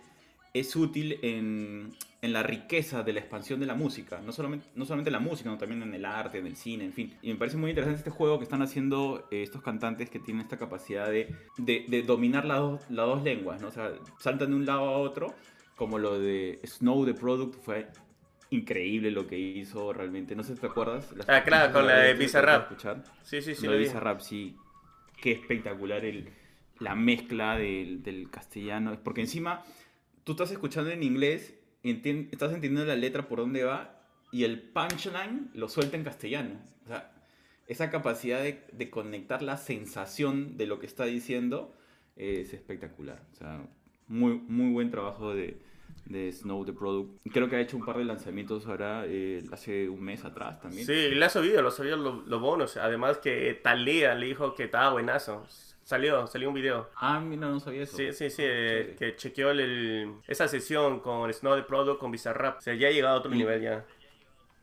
es 0.54 0.76
útil 0.76 1.18
en, 1.22 1.94
en 2.22 2.34
la 2.34 2.44
riqueza 2.44 3.04
de 3.04 3.14
la 3.14 3.20
expansión 3.20 3.60
de 3.60 3.66
la 3.66 3.76
música. 3.76 4.22
No 4.22 4.32
solamente, 4.32 4.68
no 4.76 4.86
solamente 4.86 5.12
la 5.12 5.20
música, 5.20 5.50
sino 5.50 5.58
también 5.58 5.84
en 5.84 5.94
el 5.94 6.06
arte, 6.06 6.40
en 6.40 6.48
el 6.48 6.56
cine, 6.56 6.86
en 6.86 6.94
fin. 6.94 7.14
Y 7.22 7.30
me 7.30 7.36
parece 7.36 7.58
muy 7.58 7.70
interesante 7.70 8.00
este 8.00 8.12
juego 8.12 8.38
que 8.38 8.44
están 8.44 8.62
haciendo 8.62 9.28
eh, 9.32 9.44
estos 9.44 9.62
cantantes 9.62 10.10
que 10.10 10.20
tienen 10.20 10.44
esta 10.44 10.58
capacidad 10.58 11.10
de, 11.10 11.34
de, 11.58 11.86
de 11.88 12.04
dominar 12.04 12.46
las 12.46 12.60
dos, 12.60 12.82
las 12.90 13.06
dos 13.06 13.24
lenguas, 13.24 13.62
¿no? 13.62 13.70
O 13.70 13.72
sea, 13.72 13.92
saltan 14.20 14.50
de 14.50 14.56
un 14.56 14.66
lado 14.66 14.82
a 14.82 14.98
otro, 14.98 15.34
como 15.76 15.98
lo 15.98 16.20
de 16.20 16.60
Snow 16.66 17.06
the 17.06 17.14
Product 17.14 17.56
fue 17.64 17.88
increíble 18.52 19.12
lo 19.12 19.26
que 19.26 19.40
hizo 19.40 19.94
realmente. 19.94 20.36
No 20.36 20.44
sé 20.44 20.56
si 20.56 20.62
te 20.62 20.68
acuerdas. 20.68 21.10
Ah, 21.28 21.44
claro, 21.44 21.74
con 21.74 21.88
la 21.88 22.00
de 22.00 22.14
Bizarrap. 22.14 22.78
Sí, 23.24 23.42
sí, 23.42 23.56
sí. 23.56 23.66
lo 23.66 23.72
de. 23.72 23.80
Bizarrap, 23.80 24.20
sí. 24.20 24.56
Qué 25.16 25.32
espectacular 25.32 26.04
el, 26.04 26.30
la 26.80 26.96
mezcla 26.96 27.56
del, 27.56 28.04
del 28.04 28.30
castellano. 28.30 29.00
Porque 29.04 29.22
encima 29.22 29.64
tú 30.24 30.34
estás 30.34 30.52
escuchando 30.52 30.92
en 30.92 31.04
inglés, 31.04 31.56
estás 31.84 32.54
entendiendo 32.54 32.86
la 32.86 32.96
letra 32.96 33.28
por 33.28 33.40
dónde 33.40 33.64
va 33.64 34.02
y 34.32 34.44
el 34.44 34.62
punchline 34.62 35.52
lo 35.54 35.68
suelta 35.70 35.98
en 35.98 36.04
castellano. 36.04 36.60
O 36.86 36.88
sea, 36.88 37.12
esa 37.68 37.90
capacidad 37.90 38.42
de, 38.42 38.64
de 38.72 38.90
conectar 38.90 39.42
la 39.42 39.58
sensación 39.58 40.58
de 40.58 40.68
lo 40.68 40.80
que 40.80 40.86
está 40.86 41.06
diciendo 41.06 41.76
es 42.16 42.54
espectacular. 42.54 43.22
O 43.32 43.36
sea, 43.36 43.66
muy, 44.08 44.34
muy 44.34 44.72
buen 44.72 44.92
trabajo 44.92 45.34
de, 45.34 45.62
de 46.06 46.32
Snow 46.32 46.66
the 46.66 46.74
Product. 46.74 47.20
Creo 47.32 47.50
que 47.50 47.56
ha 47.56 47.62
hecho 47.62 47.78
un 47.78 47.86
par 47.86 47.98
de 47.98 48.06
lanzamientos 48.06 48.68
ahora, 48.68 49.06
eh, 49.08 49.44
hace 49.52 49.90
un 49.90 50.02
mes 50.02 50.24
atrás 50.26 50.60
también. 50.62 50.86
Sí, 50.86 51.10
le 51.10 51.26
ha 51.26 51.30
subido, 51.30 51.62
lo 51.62 51.72
subió 51.72 51.96
los 51.96 52.28
los 52.28 52.42
bonos. 52.42 52.78
Además 52.78 53.18
que 53.18 53.54
Talía 53.62 54.16
le 54.16 54.28
dijo 54.28 54.54
que 54.56 54.66
estaba 54.66 54.92
buenazo. 54.92 55.46
Salió, 55.92 56.26
salió 56.26 56.48
un 56.48 56.54
video. 56.56 56.90
Ah, 56.96 57.20
mira, 57.20 57.50
no 57.50 57.60
sabía 57.60 57.84
eso. 57.84 57.98
Sí, 57.98 58.14
sí, 58.14 58.30
sí, 58.30 58.44
Ah, 58.44 58.48
eh, 58.48 58.96
que 58.98 59.14
chequeó 59.18 59.52
el- 59.52 59.60
el- 59.60 60.14
esa 60.26 60.48
sesión 60.48 61.02
con 61.02 61.30
Snow 61.34 61.58
the 61.58 61.64
Product, 61.64 62.00
con 62.00 62.12
Bizarrap. 62.12 62.60
O 62.60 62.62
sea, 62.62 62.74
ya 62.76 62.88
ha 62.88 62.92
llegado 62.92 63.16
a 63.18 63.20
otro 63.20 63.30
nivel 63.30 63.62
ya. 63.62 63.86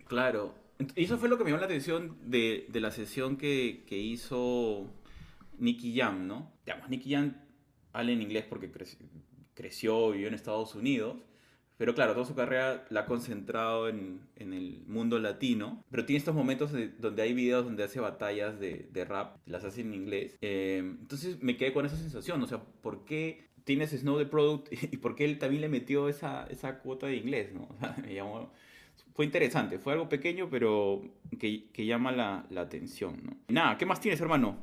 Claro. 0.07 0.55
Ent- 0.79 0.93
Y 0.97 1.05
eso 1.05 1.19
fue 1.19 1.29
lo 1.29 1.37
que 1.37 1.45
me 1.45 1.51
llamó 1.51 1.61
la 1.61 1.67
atención 1.67 2.17
de, 2.31 2.65
de 2.71 2.81
la 2.81 2.91
sesión 2.91 3.37
que, 3.37 3.85
que 3.87 3.99
hizo 3.99 4.87
Nicky 5.59 5.99
Jam, 6.01 6.27
¿no? 6.27 6.51
Digamos, 6.65 6.89
Nicky 6.89 7.13
Jam 7.13 7.37
habla 7.93 8.13
en 8.13 8.23
inglés 8.23 8.47
porque 8.49 8.73
creci- 8.73 8.97
creció, 9.53 10.13
vivió 10.13 10.29
en 10.29 10.35
Estados 10.35 10.75
Unidos. 10.77 11.17
Pero 11.79 11.95
claro, 11.95 12.13
toda 12.13 12.27
su 12.27 12.35
carrera 12.35 12.85
la 12.91 13.01
ha 13.01 13.07
concentrado 13.07 13.89
en, 13.89 14.21
en 14.37 14.53
el 14.53 14.83
mundo 14.87 15.19
latino. 15.19 15.85
Pero 15.91 16.05
tiene 16.05 16.19
estos 16.19 16.35
momentos 16.35 16.73
de- 16.73 16.89
donde 16.89 17.23
hay 17.23 17.33
videos 17.33 17.65
donde 17.65 17.85
hace 17.85 18.01
batallas 18.01 18.59
de, 18.61 18.89
de 18.93 19.05
rap, 19.05 19.37
las 19.47 19.65
hace 19.65 19.81
en 19.83 19.95
inglés. 19.95 20.37
Eh, 20.43 20.79
entonces 20.79 21.41
me 21.41 21.57
quedé 21.57 21.73
con 21.73 21.87
esa 21.87 21.97
sensación. 21.97 22.43
O 22.43 22.47
sea, 22.47 22.61
¿por 22.83 23.05
qué 23.05 23.47
tienes 23.65 23.91
Snow 23.91 24.19
the 24.19 24.27
Product 24.27 24.73
y 24.93 24.97
por 24.97 25.15
qué 25.15 25.25
él 25.25 25.39
también 25.39 25.61
le 25.63 25.69
metió 25.69 26.09
esa, 26.09 26.47
esa 26.51 26.79
cuota 26.81 27.07
de 27.07 27.17
inglés, 27.17 27.53
¿no? 27.55 27.69
O 27.71 27.79
sea, 27.79 27.95
me 28.03 28.13
llamó, 28.15 28.51
fue 29.15 29.25
interesante, 29.25 29.79
fue 29.79 29.93
algo 29.93 30.09
pequeño, 30.09 30.49
pero 30.51 31.03
que, 31.39 31.71
que 31.73 31.87
llama 31.87 32.11
la, 32.13 32.45
la 32.51 32.63
atención, 32.63 33.21
¿no? 33.25 33.37
Nada, 33.49 33.77
¿qué 33.79 33.87
más 33.87 34.01
tienes, 34.01 34.21
hermano? 34.21 34.59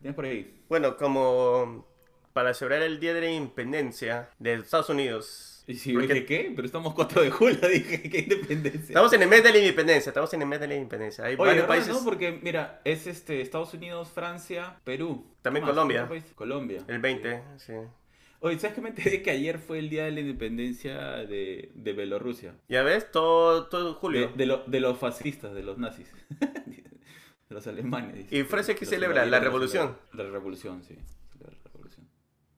¿Tienes 0.00 0.14
por 0.14 0.24
ahí? 0.26 0.54
Bueno, 0.68 0.96
como 0.96 1.86
para 2.32 2.54
celebrar 2.54 2.82
el 2.82 2.98
Día 3.00 3.14
de 3.14 3.20
la 3.20 3.30
Independencia 3.30 4.28
de 4.38 4.54
Estados 4.54 4.90
Unidos. 4.90 5.51
Y 5.66 5.74
si 5.76 5.92
Porque 5.92 6.12
dije, 6.14 6.26
¿qué? 6.26 6.52
Pero 6.56 6.66
estamos 6.66 6.92
4 6.94 7.22
de 7.22 7.30
julio, 7.30 7.68
dije, 7.68 8.02
¿qué 8.10 8.18
independencia? 8.20 8.80
Estamos 8.88 9.12
en 9.12 9.22
el 9.22 9.28
mes 9.28 9.44
de 9.44 9.52
la 9.52 9.58
independencia, 9.58 10.10
estamos 10.10 10.32
en 10.34 10.42
el 10.42 10.48
mes 10.48 10.60
de 10.60 10.66
la 10.68 10.74
independencia. 10.74 11.24
Hay 11.24 11.34
Oye, 11.34 11.38
varios 11.38 11.54
¿verdad, 11.68 11.68
países. 11.68 11.94
no? 11.94 12.04
Porque, 12.04 12.38
mira, 12.42 12.80
es 12.84 13.06
este, 13.06 13.40
Estados 13.40 13.72
Unidos, 13.74 14.08
Francia, 14.08 14.80
Perú. 14.84 15.24
También 15.40 15.64
¿Qué? 15.64 15.70
Colombia. 15.70 16.08
Colombia. 16.34 16.84
El 16.88 16.98
20, 16.98 17.42
sí. 17.58 17.72
Oye, 18.40 18.58
¿sabes 18.58 18.74
que 18.74 18.80
me 18.80 18.88
enteré 18.88 19.22
que 19.22 19.30
ayer 19.30 19.60
fue 19.60 19.78
el 19.78 19.88
día 19.88 20.04
de 20.04 20.10
la 20.10 20.18
independencia 20.20 20.98
de, 21.18 21.70
de 21.76 21.92
Bielorrusia? 21.92 22.56
Ya 22.68 22.82
ves, 22.82 23.08
todo, 23.12 23.68
todo 23.68 23.90
De, 23.90 23.94
julio. 24.00 24.32
de, 24.34 24.46
lo- 24.46 24.64
de 24.66 24.80
los 24.80 24.98
fascistas, 24.98 25.54
de 25.54 25.62
los 25.62 25.78
nazis. 25.78 26.10
de 26.40 27.54
los 27.54 27.64
alemanes. 27.68 28.16
dice. 28.16 28.36
¿Y 28.36 28.42
Francia 28.42 28.74
qué 28.74 28.84
celebra? 28.84 29.24
¿La 29.26 29.38
revolución? 29.38 29.96
La 30.12 30.24
revolución, 30.24 30.82
sí. 30.82 30.96
La 31.38 31.50
revolución. 31.72 32.08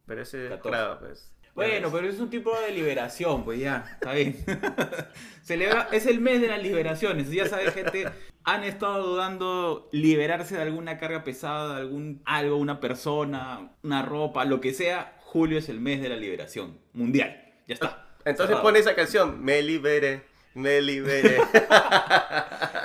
Pero 0.07 0.23
ese, 0.23 0.49
14. 0.49 0.69
claro, 0.71 0.99
pues. 1.01 1.34
Bueno, 1.55 1.89
pero 1.93 2.09
es 2.09 2.19
un 2.19 2.31
tipo 2.31 2.53
de 2.61 2.73
liberación, 2.73 3.45
pues 3.45 3.61
ya, 3.61 3.87
está 3.93 4.13
bien. 4.13 4.37
Celebra, 5.43 5.89
es 5.93 6.07
el 6.07 6.21
mes 6.21 6.41
de 6.41 6.49
las 6.49 6.61
liberaciones. 6.63 7.31
Ya 7.31 7.47
sabes, 7.47 7.73
gente, 7.73 8.07
han 8.43 8.65
estado 8.65 9.07
dudando 9.07 9.89
liberarse 9.93 10.57
de 10.57 10.63
alguna 10.63 10.99
carga 10.99 11.23
pesada, 11.23 11.77
de 11.77 11.81
algún 11.83 12.23
algo, 12.25 12.57
una 12.57 12.81
persona, 12.81 13.71
una 13.83 14.03
ropa, 14.03 14.45
lo 14.45 14.61
que 14.61 14.73
sea. 14.75 15.17
Julio 15.21 15.59
es 15.59 15.69
el 15.69 15.81
mes 15.81 16.01
de 16.03 16.09
la 16.09 16.17
liberación 16.17 16.79
mundial. 16.93 17.53
Ya 17.69 17.75
está. 17.75 18.09
Entonces 18.25 18.47
Cerrado. 18.47 18.63
pone 18.63 18.79
esa 18.81 18.95
canción, 18.97 19.45
me 19.45 19.63
libere, 19.63 20.23
me 20.55 20.81
libere. 20.83 21.39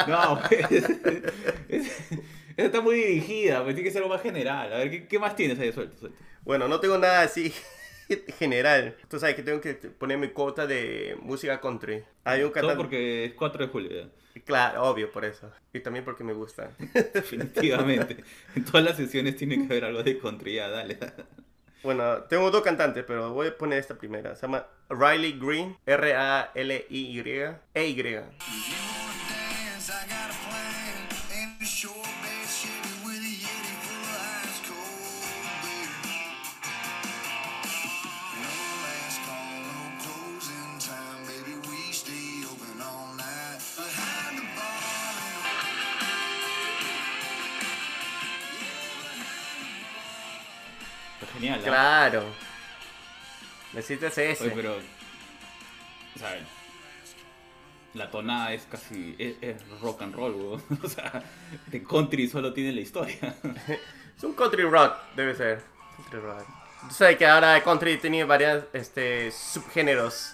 No, 0.07 0.39
pues, 0.47 0.89
es- 1.69 1.91
está 2.57 2.81
muy 2.81 2.95
dirigida, 2.95 3.63
pues 3.63 3.75
tiene 3.75 3.87
que 3.87 3.93
ser 3.93 4.01
algo 4.01 4.13
más 4.13 4.23
general. 4.23 4.73
A 4.73 4.77
ver, 4.77 4.89
¿qué, 4.89 5.07
qué 5.07 5.19
más 5.19 5.35
tienes 5.35 5.59
ahí? 5.59 5.71
Suelto, 5.71 5.97
suelto. 5.97 6.17
bueno, 6.43 6.67
no 6.67 6.79
tengo 6.79 6.97
nada 6.97 7.21
así 7.21 7.53
general. 8.39 8.95
Tú 9.07 9.19
sabes 9.19 9.35
que 9.35 9.43
tengo 9.43 9.61
que 9.61 9.73
poner 9.73 10.17
mi 10.17 10.29
cuota 10.29 10.67
de 10.67 11.17
música 11.21 11.59
country. 11.59 12.03
Hay 12.23 12.41
un 12.41 12.51
Todo 12.51 12.53
cantante... 12.53 12.77
porque 12.77 13.25
es 13.25 13.33
4 13.33 13.65
de 13.65 13.71
julio, 13.71 13.91
ya. 13.91 14.41
Claro, 14.45 14.83
obvio, 14.83 15.11
por 15.11 15.25
eso. 15.25 15.51
Y 15.73 15.79
también 15.79 16.05
porque 16.05 16.23
me 16.23 16.33
gusta. 16.33 16.71
definitivamente. 17.13 18.23
En 18.55 18.65
todas 18.65 18.83
las 18.83 18.97
sesiones 18.97 19.35
tiene 19.35 19.57
que 19.57 19.65
haber 19.65 19.85
algo 19.85 20.03
de 20.03 20.17
country, 20.17 20.55
ya, 20.55 20.69
dale. 20.69 20.97
Bueno, 21.81 22.23
tengo 22.23 22.51
dos 22.51 22.61
cantantes, 22.61 23.05
pero 23.07 23.33
voy 23.33 23.47
a 23.47 23.57
poner 23.57 23.79
esta 23.79 23.95
primera. 23.95 24.35
Se 24.35 24.41
llama 24.41 24.67
Riley 24.89 25.39
Green, 25.39 25.77
R-A-L-I-Y, 25.85 27.21
E-Y. 27.73 28.21
Claro. 51.63 52.23
Necesitas 53.73 54.17
ese. 54.17 54.43
Oye, 54.45 54.53
pero. 54.55 54.77
O 56.15 56.19
sea, 56.19 56.37
la 57.93 58.09
tonada 58.11 58.53
es 58.53 58.63
casi. 58.69 59.15
Es, 59.17 59.35
es 59.41 59.79
rock 59.81 60.01
and 60.01 60.15
roll, 60.15 60.33
weón. 60.33 60.63
O 60.83 60.87
sea, 60.87 61.23
de 61.67 61.83
country 61.83 62.27
solo 62.27 62.53
tiene 62.53 62.71
la 62.73 62.81
historia. 62.81 63.35
Es 64.17 64.23
un 64.25 64.33
country 64.33 64.63
rock, 64.63 64.97
debe 65.15 65.33
ser. 65.33 65.63
Country 65.95 66.19
rock. 66.19 66.45
Tú 66.89 66.93
sabes 66.93 67.15
que 67.17 67.25
ahora 67.25 67.63
country 67.63 67.97
tiene 67.99 68.25
varios 68.25 68.65
este, 68.73 69.31
subgéneros. 69.31 70.33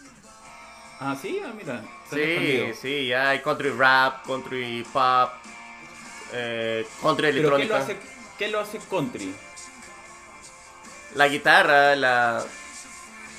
ah, 0.99 1.15
sí, 1.21 1.39
ah, 1.45 1.53
mira. 1.55 1.83
Sí, 2.11 2.71
sí, 2.81 3.07
ya 3.09 3.29
hay 3.29 3.39
country 3.41 3.69
rap, 3.69 4.25
country 4.25 4.83
pop, 4.91 5.29
eh, 6.33 6.83
country 6.99 7.27
Pero 7.31 7.35
¿qué 7.35 7.41
lo, 7.49 7.55
electrónica. 7.57 7.77
hace, 7.77 7.97
¿qué 8.39 8.47
lo 8.47 8.59
hace 8.59 8.79
country? 8.89 9.35
La 11.15 11.27
guitarra, 11.27 11.95
la... 11.95 12.43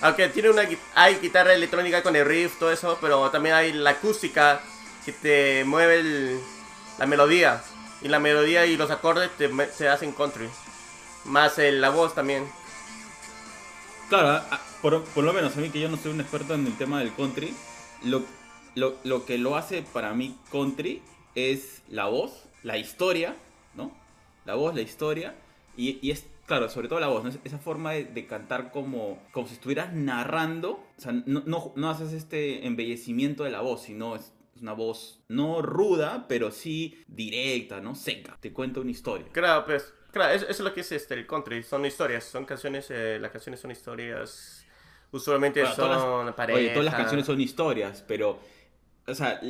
Aunque 0.02 0.28
tiene 0.28 0.50
una... 0.50 0.62
Hay 0.95 1.16
guitarra 1.16 1.54
electrónica 1.54 2.02
con 2.02 2.16
el 2.16 2.25
riff, 2.26 2.59
todo 2.59 2.73
eso, 2.73 2.99
pero 3.00 3.30
también 3.30 3.54
hay 3.54 3.73
la 3.73 3.90
acústica 3.90 4.61
que 5.04 5.12
te 5.12 5.64
mueve 5.64 6.38
la 6.99 7.06
melodía. 7.06 7.62
Y 8.02 8.09
la 8.09 8.18
melodía 8.18 8.66
y 8.66 8.76
los 8.76 8.90
acordes 8.90 9.30
te, 9.37 9.49
te 9.49 9.88
hacen 9.88 10.12
country. 10.12 10.49
Más 11.25 11.59
el- 11.59 11.80
la 11.80 11.90
voz 11.90 12.14
también. 12.14 12.47
Claro, 14.09 14.42
por, 14.83 15.02
por 15.04 15.25
lo 15.25 15.33
menos 15.33 15.56
a 15.56 15.61
mí 15.61 15.71
que 15.71 15.80
yo 15.80 15.88
no 15.88 15.97
soy 15.97 16.12
un 16.12 16.21
experto 16.21 16.54
en 16.54 16.66
el 16.66 16.76
tema 16.76 17.00
del 17.00 17.12
country, 17.14 17.54
lo, 18.04 18.23
lo, 18.75 18.97
lo 19.02 19.25
que 19.26 19.37
lo 19.38 19.56
hace 19.56 19.83
para 19.83 20.14
mí 20.14 20.38
country 20.52 21.02
es 21.35 21.83
la 21.88 22.06
voz, 22.06 22.45
la 22.62 22.78
historia, 22.78 23.35
¿no? 23.75 23.90
La 24.45 24.54
voz, 24.54 24.75
la 24.76 24.83
historia, 24.83 25.35
y, 25.76 25.99
y 26.06 26.12
es, 26.12 26.25
claro, 26.47 26.69
sobre 26.69 26.88
todo 26.88 27.00
la 27.00 27.09
voz, 27.09 27.25
esa 27.45 27.59
forma 27.59 27.93
de, 27.93 28.05
de 28.05 28.26
cantar 28.26 28.71
como, 28.71 29.19
como 29.33 29.47
si 29.47 29.55
estuvieras 29.55 29.93
narrando, 29.93 30.71
o 30.97 31.00
sea, 31.00 31.12
no, 31.12 31.43
no, 31.47 31.73
no 31.76 31.91
haces 31.91 32.12
este 32.12 32.67
embellecimiento 32.67 33.45
de 33.45 33.50
la 33.50 33.61
voz, 33.61 33.83
sino 33.83 34.17
es, 34.17 34.33
es 34.55 34.62
una 34.62 34.73
voz 34.73 35.21
no 35.29 35.61
ruda, 35.62 36.26
pero 36.29 36.50
sí 36.50 37.03
directa, 37.09 37.81
¿no? 37.81 37.95
Seca, 37.95 38.37
te 38.41 38.53
cuenta 38.53 38.81
una 38.81 38.91
historia. 38.91 39.26
Claro, 39.33 39.67
pues, 39.67 39.93
claro, 40.12 40.33
eso, 40.35 40.45
eso 40.45 40.53
es 40.53 40.61
lo 40.61 40.73
que 40.73 40.81
es 40.81 40.93
este, 40.93 41.15
el 41.15 41.26
country. 41.26 41.62
Son 41.62 41.85
historias, 41.85 42.25
son 42.25 42.45
canciones, 42.47 42.87
eh, 42.91 43.19
las 43.21 43.31
canciones 43.33 43.61
son 43.61 43.71
historias. 43.71 44.62
Usualmente 45.12 45.61
Bueno, 45.61 45.75
son 45.76 45.85
todas 45.88 46.26
las- 46.26 46.35
pareja. 46.35 46.59
Oye, 46.59 46.69
todas 46.71 46.85
las 46.87 46.95
canciones 46.95 47.26
son 47.26 47.41
historias, 47.41 48.05
pero. 48.07 48.41
O 49.09 49.15
sea, 49.15 49.41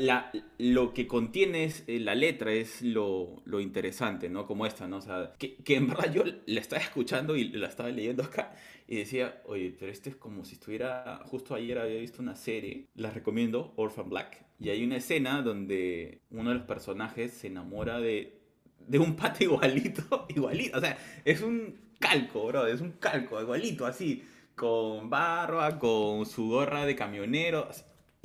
lo 0.58 0.92
que 0.92 1.06
contiene 1.06 1.64
es, 1.64 1.84
eh, 1.86 1.98
la 1.98 2.14
letra 2.14 2.52
es 2.52 2.82
lo, 2.82 3.42
interesante, 3.58 4.28
¿no? 4.28 4.46
Como 4.46 4.66
esta, 4.66 4.86
¿no? 4.86 4.98
O 4.98 5.00
sea, 5.00 5.32
que, 5.38 5.56
en 5.68 5.86
verdad 5.86 6.12
yo 6.12 6.24
la 6.44 6.60
estaba 6.60 6.82
escuchando 6.82 7.36
y 7.36 7.48
la 7.48 7.68
estaba 7.68 7.88
leyendo 7.88 8.22
acá 8.22 8.54
y 8.86 8.96
decía, 8.96 9.40
oye, 9.46 9.74
pero 9.78 9.90
este 9.90 10.10
es 10.10 10.16
como 10.16 10.44
si 10.44 10.54
estuviera. 10.54 11.22
Justo 11.24 11.54
ayer 11.54 11.78
había 11.78 11.98
visto 12.00 12.20
una 12.20 12.36
serie, 12.36 12.88
la 12.94 13.10
recomiendo, 13.10 13.72
Orphan 13.76 14.10
Black, 14.10 14.44
y 14.60 14.68
hay 14.68 14.84
una 14.84 14.96
escena 14.96 15.40
donde 15.40 16.20
uno 16.30 16.50
de 16.50 16.56
los 16.56 16.66
personajes 16.66 17.32
se 17.32 17.46
enamora 17.46 17.98
de, 17.98 18.38
un 18.98 19.16
pata 19.16 19.38
igualito, 19.42 20.26
igualito. 20.28 20.76
O 20.76 20.80
sea, 20.82 20.98
es 21.24 21.40
un 21.40 21.78
calco, 21.98 22.46
bro, 22.46 22.66
es 22.66 22.82
un 22.82 22.92
calco, 22.92 23.40
igualito, 23.40 23.86
así, 23.86 24.22
con 24.54 25.08
barba, 25.08 25.78
con 25.78 26.26
su 26.26 26.48
gorra 26.50 26.84
de 26.84 26.94
camionero. 26.94 27.70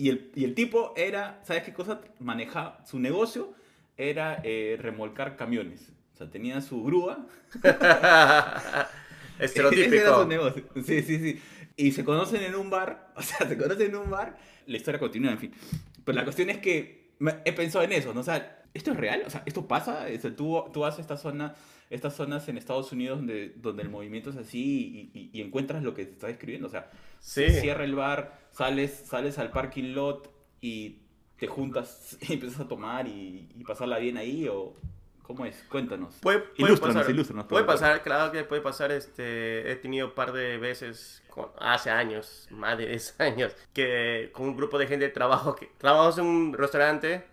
Y 0.01 0.09
el, 0.09 0.31
y 0.35 0.45
el 0.45 0.55
tipo 0.55 0.93
era, 0.97 1.39
¿sabes 1.43 1.61
qué 1.63 1.73
cosa? 1.73 2.01
Manejaba, 2.19 2.83
su 2.85 2.97
negocio 2.99 3.53
era 3.97 4.41
eh, 4.43 4.77
remolcar 4.79 5.35
camiones. 5.35 5.91
O 6.13 6.17
sea, 6.17 6.29
tenía 6.31 6.59
su 6.61 6.83
grúa. 6.83 7.27
Ese 9.39 9.59
era 9.59 9.69
su 9.69 9.75
Estereotípico. 9.75 10.25
negocio. 10.25 10.63
Sí, 10.85 11.01
sí, 11.03 11.17
sí. 11.19 11.41
Y 11.77 11.91
se 11.91 12.03
conocen 12.03 12.41
en 12.43 12.55
un 12.55 12.69
bar. 12.69 13.11
O 13.15 13.21
sea, 13.21 13.47
se 13.47 13.57
conocen 13.57 13.89
en 13.91 13.95
un 13.95 14.09
bar. 14.09 14.37
La 14.67 14.77
historia 14.77 14.99
continúa, 14.99 15.31
en 15.31 15.39
fin. 15.39 15.51
Pero 16.03 16.15
la 16.15 16.23
cuestión 16.23 16.49
es 16.49 16.57
que 16.57 17.11
he 17.45 17.53
pensado 17.53 17.83
en 17.85 17.91
eso, 17.91 18.13
¿no? 18.13 18.21
O 18.21 18.23
sea, 18.23 18.63
¿esto 18.73 18.91
es 18.91 18.97
real? 18.97 19.23
O 19.25 19.29
sea, 19.29 19.43
¿esto 19.45 19.67
pasa? 19.67 20.05
O 20.15 20.19
sea, 20.19 20.35
tú, 20.35 20.63
tú 20.73 20.79
vas 20.81 20.97
a 20.97 21.01
esta 21.01 21.17
zona, 21.17 21.53
estas 21.91 22.15
zonas 22.15 22.47
en 22.49 22.57
Estados 22.57 22.91
Unidos 22.91 23.19
donde, 23.19 23.53
donde 23.57 23.83
el 23.83 23.89
movimiento 23.89 24.29
es 24.31 24.37
así 24.37 25.11
y, 25.13 25.19
y- 25.19 25.29
y 25.33 25.41
encuentras 25.41 25.83
lo 25.83 25.93
que 25.93 26.05
te 26.05 26.13
está 26.13 26.27
describiendo. 26.27 26.67
O 26.67 26.71
sea, 26.71 26.89
Sí. 27.19 27.45
se 27.45 27.61
cierra 27.61 27.83
el 27.83 27.93
bar, 27.93 28.39
sales, 28.51 29.03
sales 29.07 29.37
al 29.39 29.51
parking 29.51 29.93
lot 29.93 30.29
y 30.61 30.99
te 31.37 31.47
juntas 31.47 32.17
y 32.27 32.33
empiezas 32.33 32.61
a 32.61 32.67
tomar 32.67 33.07
y, 33.07 33.49
y 33.55 33.63
pasarla 33.63 33.97
bien 33.99 34.17
ahí 34.17 34.47
o... 34.47 34.73
¿Cómo 35.23 35.45
es? 35.45 35.63
Cuéntanos. 35.69 36.15
Puede, 36.19 36.39
puede 36.39 36.53
Ilústranos, 36.73 36.97
pasar, 36.97 37.11
ilústranos, 37.11 37.45
puede 37.45 37.63
pasar, 37.63 38.03
claro 38.03 38.33
que 38.33 38.43
puede 38.43 38.61
pasar. 38.61 38.91
Este, 38.91 39.71
he 39.71 39.75
tenido 39.77 40.07
un 40.07 40.13
par 40.13 40.33
de 40.33 40.57
veces, 40.57 41.23
con- 41.29 41.51
hace 41.59 41.89
años, 41.89 42.47
más 42.49 42.77
de 42.77 42.87
10 42.87 43.15
años, 43.21 43.55
que 43.71 44.29
con 44.33 44.47
un 44.49 44.57
grupo 44.57 44.77
de 44.77 44.87
gente 44.87 45.05
de 45.05 45.11
trabajo, 45.11 45.55
que 45.55 45.71
trabajamos 45.77 46.17
en 46.17 46.25
un 46.25 46.53
restaurante, 46.53 47.23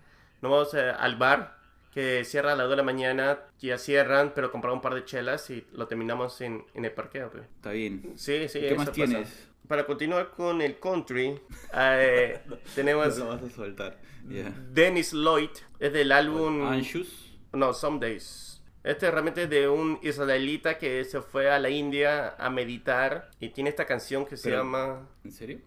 nos 0.42 0.52
vamos 0.52 0.75
eh, 0.75 0.92
al 0.96 1.16
bar, 1.16 1.57
que 1.92 2.25
cierra 2.25 2.52
a 2.52 2.57
las 2.57 2.64
2 2.66 2.71
de 2.71 2.76
la 2.76 2.83
mañana, 2.83 3.38
ya 3.61 3.78
cierran, 3.78 4.33
pero 4.35 4.50
compramos 4.52 4.76
un 4.78 4.83
par 4.83 4.95
de 4.95 5.04
chelas 5.04 5.49
y 5.50 5.66
lo 5.73 5.87
terminamos 5.88 6.40
en, 6.40 6.64
en 6.75 6.85
el 6.85 6.92
parqueo. 6.92 7.30
Está 7.57 7.71
bien. 7.73 8.12
Sí, 8.16 8.49
sí, 8.49 8.61
¿Qué 8.61 8.75
más 8.75 8.88
pasa. 8.88 8.92
tienes? 8.92 9.49
Para 9.66 9.85
continuar 9.85 10.30
con 10.30 10.62
el 10.62 10.78
country, 10.78 11.38
eh, 11.75 12.40
tenemos 12.75 13.16
lo 13.18 13.28
vas 13.28 13.42
a 13.42 13.50
soltar. 13.50 13.99
Ya. 14.28 14.50
Dennis 14.73 15.12
Lloyd, 15.12 15.50
es 15.78 15.92
del 15.92 16.12
álbum... 16.12 16.66
Anxious. 16.66 17.33
No, 17.52 17.73
Some 17.73 17.99
Days. 17.99 18.62
Este 18.85 19.07
es 19.07 19.12
realmente 19.12 19.47
de 19.49 19.68
un 19.68 19.99
israelita 20.02 20.78
que 20.78 21.04
se 21.04 21.21
fue 21.21 21.50
a 21.50 21.59
la 21.59 21.68
India 21.71 22.35
a 22.38 22.49
meditar 22.50 23.30
y 23.40 23.49
tiene 23.50 23.71
esta 23.71 23.85
canción 23.87 24.25
que 24.26 24.37
se 24.37 24.50
Pero- 24.50 24.62
llama... 24.62 25.09
¿En 25.25 25.33
serio? 25.33 25.59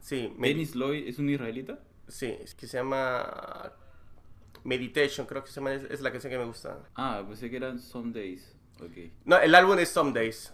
Sí, 0.00 0.32
¿Dennis 0.38 0.74
Lloyd 0.74 1.06
es 1.08 1.18
un 1.18 1.28
israelita? 1.30 1.78
sí, 2.08 2.36
es 2.42 2.54
que 2.54 2.66
se 2.68 2.76
llama 2.78 3.72
Meditation, 4.66 5.26
creo 5.26 5.42
que 5.44 5.50
se 5.50 5.60
llama, 5.60 5.72
es, 5.72 5.84
es 5.84 6.00
la 6.00 6.10
canción 6.10 6.30
que 6.30 6.38
me 6.38 6.44
gusta. 6.44 6.78
Ah, 6.96 7.22
pensé 7.26 7.48
que 7.48 7.56
eran 7.56 7.78
Some 7.78 8.12
Days. 8.12 8.52
Ok. 8.80 9.12
No, 9.24 9.38
el 9.38 9.54
álbum 9.54 9.78
es 9.78 9.88
Some 9.88 10.12
Days. 10.12 10.52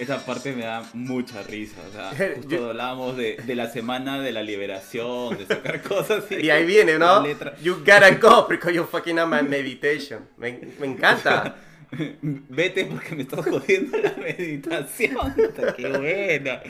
Esa 0.00 0.24
parte 0.24 0.52
me 0.52 0.62
da 0.64 0.82
mucha 0.94 1.42
risa. 1.42 1.76
O 1.88 1.92
sea, 1.92 2.10
justo 2.36 2.48
Yo- 2.50 2.70
hablábamos 2.70 3.16
de, 3.16 3.36
de 3.36 3.54
la 3.54 3.70
semana 3.70 4.20
de 4.20 4.32
la 4.32 4.42
liberación, 4.42 5.36
de 5.38 5.46
sacar 5.46 5.82
cosas. 5.94 6.24
Y 6.30 6.50
ahí 6.50 6.64
viene, 6.66 6.98
¿no? 6.98 7.24
You 7.62 7.76
gotta 7.78 8.10
go 8.12 8.46
because 8.48 8.74
you 8.74 8.84
fucking 8.84 9.18
on 9.18 9.30
my 9.30 9.42
meditation. 9.42 10.20
Me, 10.38 10.58
me 10.78 10.86
encanta. 10.86 11.54
Vete 12.22 12.84
porque 12.84 13.16
me 13.16 13.22
estás 13.22 13.44
jodiendo 13.44 13.98
la 13.98 14.12
meditación. 14.12 15.34
Qué 15.76 15.88
buena. 15.88 16.62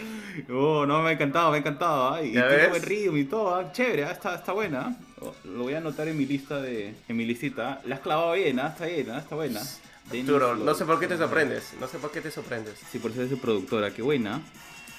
Oh, 0.49 0.87
no, 0.87 1.03
me 1.03 1.11
ha 1.11 1.13
encantado, 1.13 1.51
me 1.51 1.57
ha 1.59 1.61
encantado. 1.61 2.15
Ay, 2.15 2.31
y 2.31 2.33
¿Ya 2.33 2.49
tiene 2.49 2.69
buen 2.69 2.83
ritmo 2.83 3.17
y 3.19 3.25
todo. 3.25 3.55
ah, 3.55 3.71
Chévere, 3.71 4.05
ah, 4.05 4.13
está, 4.13 4.35
está 4.37 4.53
buena. 4.53 4.97
Oh, 5.21 5.35
Lo 5.45 5.65
voy 5.65 5.75
a 5.75 5.79
anotar 5.79 6.09
en 6.09 6.17
mi 6.17 6.25
lista 6.25 6.61
de. 6.63 6.95
En 7.07 7.17
mi 7.19 7.27
listita. 7.27 7.83
La 7.85 7.97
has 7.97 8.01
clavado 8.01 8.33
bien, 8.33 8.59
ah, 8.61 8.69
está 8.69 8.87
bien, 8.87 9.11
está 9.11 9.35
buena. 9.35 9.61
Arturo, 10.11 10.57
no 10.57 10.75
sé 10.75 10.85
por 10.85 10.99
qué 10.99 11.07
te 11.07 11.17
sorprendes. 11.17 11.73
No 11.81 11.87
sé 11.87 11.99
por 11.99 12.11
qué 12.11 12.21
te 12.21 12.31
sorprendes. 12.31 12.79
Sí, 12.91 12.99
por 12.99 13.11
es 13.13 13.31
su 13.31 13.39
productora, 13.39 13.93
qué 13.93 14.03
buena. 14.03 14.43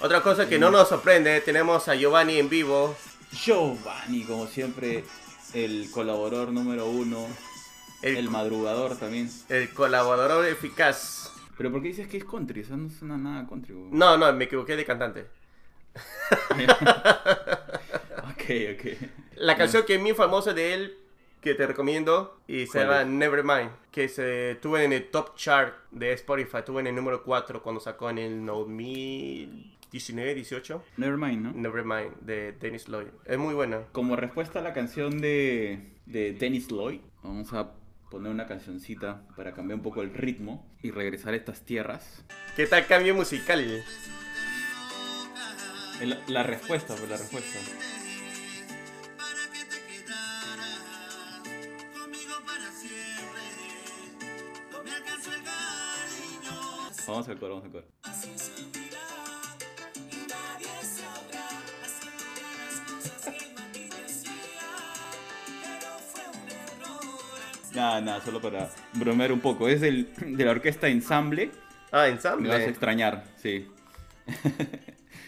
Otra 0.00 0.22
cosa 0.22 0.48
que 0.48 0.58
no 0.58 0.70
nos 0.70 0.88
sorprende, 0.88 1.40
tenemos 1.42 1.86
a 1.88 1.94
Giovanni 1.94 2.38
en 2.38 2.48
vivo. 2.48 2.96
Giovanni, 3.32 4.24
como 4.24 4.46
siempre, 4.46 5.04
el 5.54 5.90
colaborador 5.90 6.50
número 6.52 6.86
uno. 6.86 7.26
El, 8.02 8.16
El 8.16 8.30
madrugador 8.30 8.96
también. 8.96 9.30
el 9.48 9.70
colaborador 9.70 10.44
eficaz. 10.46 11.30
Pero 11.56 11.70
¿por 11.70 11.82
qué 11.82 11.88
dices 11.88 12.08
que 12.08 12.16
es 12.16 12.24
country? 12.24 12.62
Eso 12.62 12.76
no 12.76 12.90
suena 12.90 13.16
nada 13.16 13.46
country. 13.46 13.74
No, 13.92 14.16
no, 14.16 14.32
me 14.32 14.44
equivoqué 14.44 14.74
de 14.74 14.84
cantante. 14.84 15.26
ok, 18.30 18.44
ok. 18.74 18.86
La 19.36 19.56
canción 19.56 19.84
que 19.84 19.94
es 19.96 20.00
muy 20.00 20.14
famosa 20.14 20.52
de 20.52 20.74
él, 20.74 20.96
que 21.42 21.54
te 21.54 21.66
recomiendo, 21.66 22.40
y 22.46 22.66
se 22.66 22.72
¿Cuál 22.78 22.86
llama? 22.86 23.04
Nevermind, 23.04 23.70
que 23.90 24.08
se 24.08 24.56
tuvo 24.62 24.78
en 24.78 24.92
el 24.92 25.10
top 25.10 25.34
chart 25.36 25.74
de 25.90 26.12
Spotify, 26.12 26.58
tuvo 26.64 26.78
en 26.80 26.86
el 26.86 26.94
número 26.94 27.24
4 27.24 27.62
cuando 27.62 27.80
sacó 27.80 28.08
en 28.10 28.18
el 28.18 28.46
2019, 28.46 30.34
18. 30.36 30.84
Nevermind, 30.98 31.42
¿no? 31.42 31.52
Nevermind, 31.52 32.14
de 32.20 32.52
Dennis 32.52 32.86
Lloyd. 32.88 33.08
Es 33.26 33.38
muy 33.38 33.54
buena. 33.54 33.82
Como 33.92 34.14
respuesta 34.16 34.60
a 34.60 34.62
la 34.62 34.72
canción 34.72 35.20
de, 35.20 35.92
de 36.06 36.32
Dennis 36.32 36.68
Lloyd, 36.70 37.00
vamos 37.24 37.52
a 37.52 37.72
poner 38.10 38.30
una 38.30 38.46
cancioncita 38.46 39.26
para 39.36 39.52
cambiar 39.52 39.78
un 39.78 39.82
poco 39.82 40.02
el 40.02 40.12
ritmo 40.14 40.70
y 40.82 40.90
regresar 40.92 41.34
a 41.34 41.36
estas 41.36 41.62
tierras. 41.64 42.24
¿Qué 42.56 42.66
tal 42.66 42.86
cambio 42.86 43.14
musical? 43.14 43.60
El- 46.00 46.18
La, 46.28 46.42
respuesta, 46.42 46.94
pues 46.94 47.08
la 47.08 47.16
respuesta. 47.16 47.58
Vamos 57.06 57.28
al 57.28 57.38
coro, 57.38 57.54
vamos 57.60 57.64
al 57.66 57.72
coro. 57.72 57.86
Nada, 67.74 68.00
nada, 68.02 68.20
solo 68.20 68.40
para 68.40 68.70
bromear 68.94 69.32
un 69.32 69.40
poco. 69.40 69.68
Es 69.68 69.80
del, 69.80 70.08
de 70.18 70.44
la 70.44 70.50
orquesta 70.50 70.88
Ensamble. 70.88 71.50
Ah, 71.90 71.90
Me 71.90 71.98
vas 72.00 72.04
a 72.04 72.08
ensamble. 72.08 72.64
extrañar, 72.68 73.24
sí. 73.36 73.66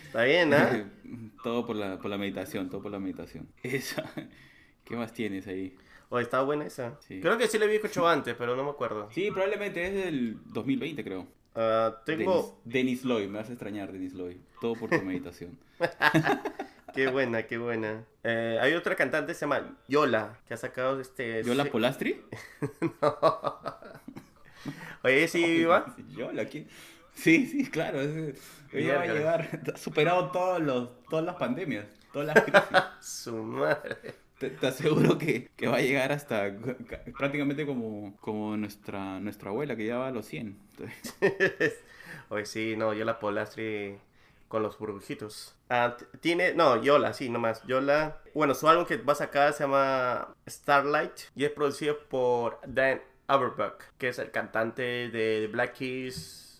Está 0.06 0.24
bien, 0.24 0.52
¿ah? 0.52 0.84
todo 1.42 1.66
por 1.66 1.76
la, 1.76 1.98
por 1.98 2.10
la 2.10 2.18
meditación, 2.18 2.68
todo 2.68 2.82
por 2.82 2.92
la 2.92 2.98
meditación. 2.98 3.48
Esa. 3.62 4.04
¿Qué 4.84 4.96
más 4.96 5.12
tienes 5.12 5.46
ahí? 5.46 5.74
O 6.10 6.18
está 6.20 6.42
buena 6.42 6.66
esa. 6.66 6.98
Sí. 7.00 7.20
Creo 7.20 7.38
que 7.38 7.48
sí 7.48 7.58
la 7.58 7.64
había 7.64 7.76
escuchado 7.76 8.08
antes, 8.08 8.34
pero 8.38 8.54
no 8.56 8.64
me 8.64 8.70
acuerdo. 8.70 9.08
Sí, 9.10 9.30
probablemente 9.30 9.86
es 9.86 9.94
del 10.04 10.36
2020, 10.44 11.02
creo. 11.02 11.26
Ah, 11.54 12.00
tengo... 12.04 12.60
Dennis, 12.64 12.64
Dennis 12.64 13.04
Lloyd, 13.04 13.28
me 13.28 13.38
vas 13.38 13.48
a 13.48 13.52
extrañar, 13.52 13.92
Dennis 13.92 14.14
Lloyd. 14.14 14.36
Todo 14.60 14.74
por 14.74 14.90
tu 14.90 15.00
meditación. 15.02 15.56
Qué 16.94 17.08
buena, 17.08 17.42
qué 17.42 17.58
buena. 17.58 18.04
Eh, 18.22 18.56
hay 18.62 18.72
otra 18.74 18.94
cantante, 18.94 19.34
se 19.34 19.40
llama 19.40 19.76
Yola, 19.88 20.38
que 20.46 20.54
ha 20.54 20.56
sacado 20.56 21.00
este... 21.00 21.42
¿Yola 21.42 21.64
Polastri? 21.64 22.22
Oye, 25.02 25.28
sí, 25.28 25.44
iba. 25.44 25.94
¿Yola? 26.16 26.46
¿Quién? 26.46 26.66
Sí, 27.14 27.46
sí, 27.46 27.70
claro. 27.70 28.00
es- 28.00 28.40
ella 28.72 28.96
va 28.96 29.02
a 29.02 29.06
llegar. 29.06 29.60
Ha 29.74 29.76
superado 29.76 30.30
todos 30.30 30.60
los, 30.60 30.88
todas 31.08 31.24
las 31.24 31.36
pandemias, 31.36 31.86
todas 32.12 32.28
las 32.28 32.44
crisis. 32.44 32.78
Su 33.00 33.36
madre. 33.42 34.14
Te, 34.38 34.50
te 34.50 34.66
aseguro 34.66 35.16
que, 35.18 35.48
que 35.56 35.68
va 35.68 35.76
a 35.76 35.80
llegar 35.80 36.12
hasta 36.12 36.56
ca- 36.86 37.02
prácticamente 37.16 37.66
como, 37.66 38.16
como 38.20 38.56
nuestra, 38.56 39.20
nuestra 39.20 39.50
abuela 39.50 39.76
que 39.76 39.86
ya 39.86 39.98
va 39.98 40.08
a 40.08 40.10
los 40.10 40.26
100. 40.26 40.58
Entonces, 40.70 41.14
Oye, 42.28 42.46
sí, 42.46 42.74
no, 42.76 42.92
Yola 42.94 43.18
Polastri 43.18 43.98
con 44.48 44.62
los 44.62 44.78
burbujitos. 44.78 45.54
Ah, 45.68 45.96
tiene, 46.20 46.54
no, 46.54 46.82
Yola, 46.82 47.12
sí, 47.12 47.28
nomás. 47.28 47.62
Yola. 47.66 48.18
Bueno, 48.34 48.54
su 48.54 48.68
álbum 48.68 48.84
que 48.86 48.96
va 48.98 49.12
a 49.12 49.16
sacar 49.16 49.52
se 49.52 49.64
llama 49.64 50.34
Starlight 50.48 51.12
y 51.34 51.44
es 51.44 51.50
producido 51.50 51.98
por 52.08 52.60
Dan 52.66 53.00
Auerbach, 53.26 53.78
que 53.98 54.08
es 54.08 54.18
el 54.18 54.30
cantante 54.30 54.82
de 55.10 55.48
Black 55.50 55.74
Keys. 55.74 56.53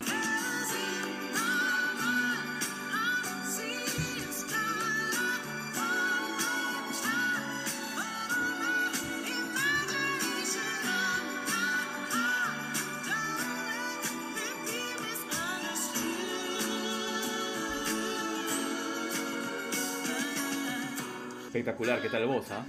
Espectacular, 21.84 22.00
¿qué 22.00 22.08
tal 22.08 22.26
vos, 22.26 22.46
ah? 22.50 22.64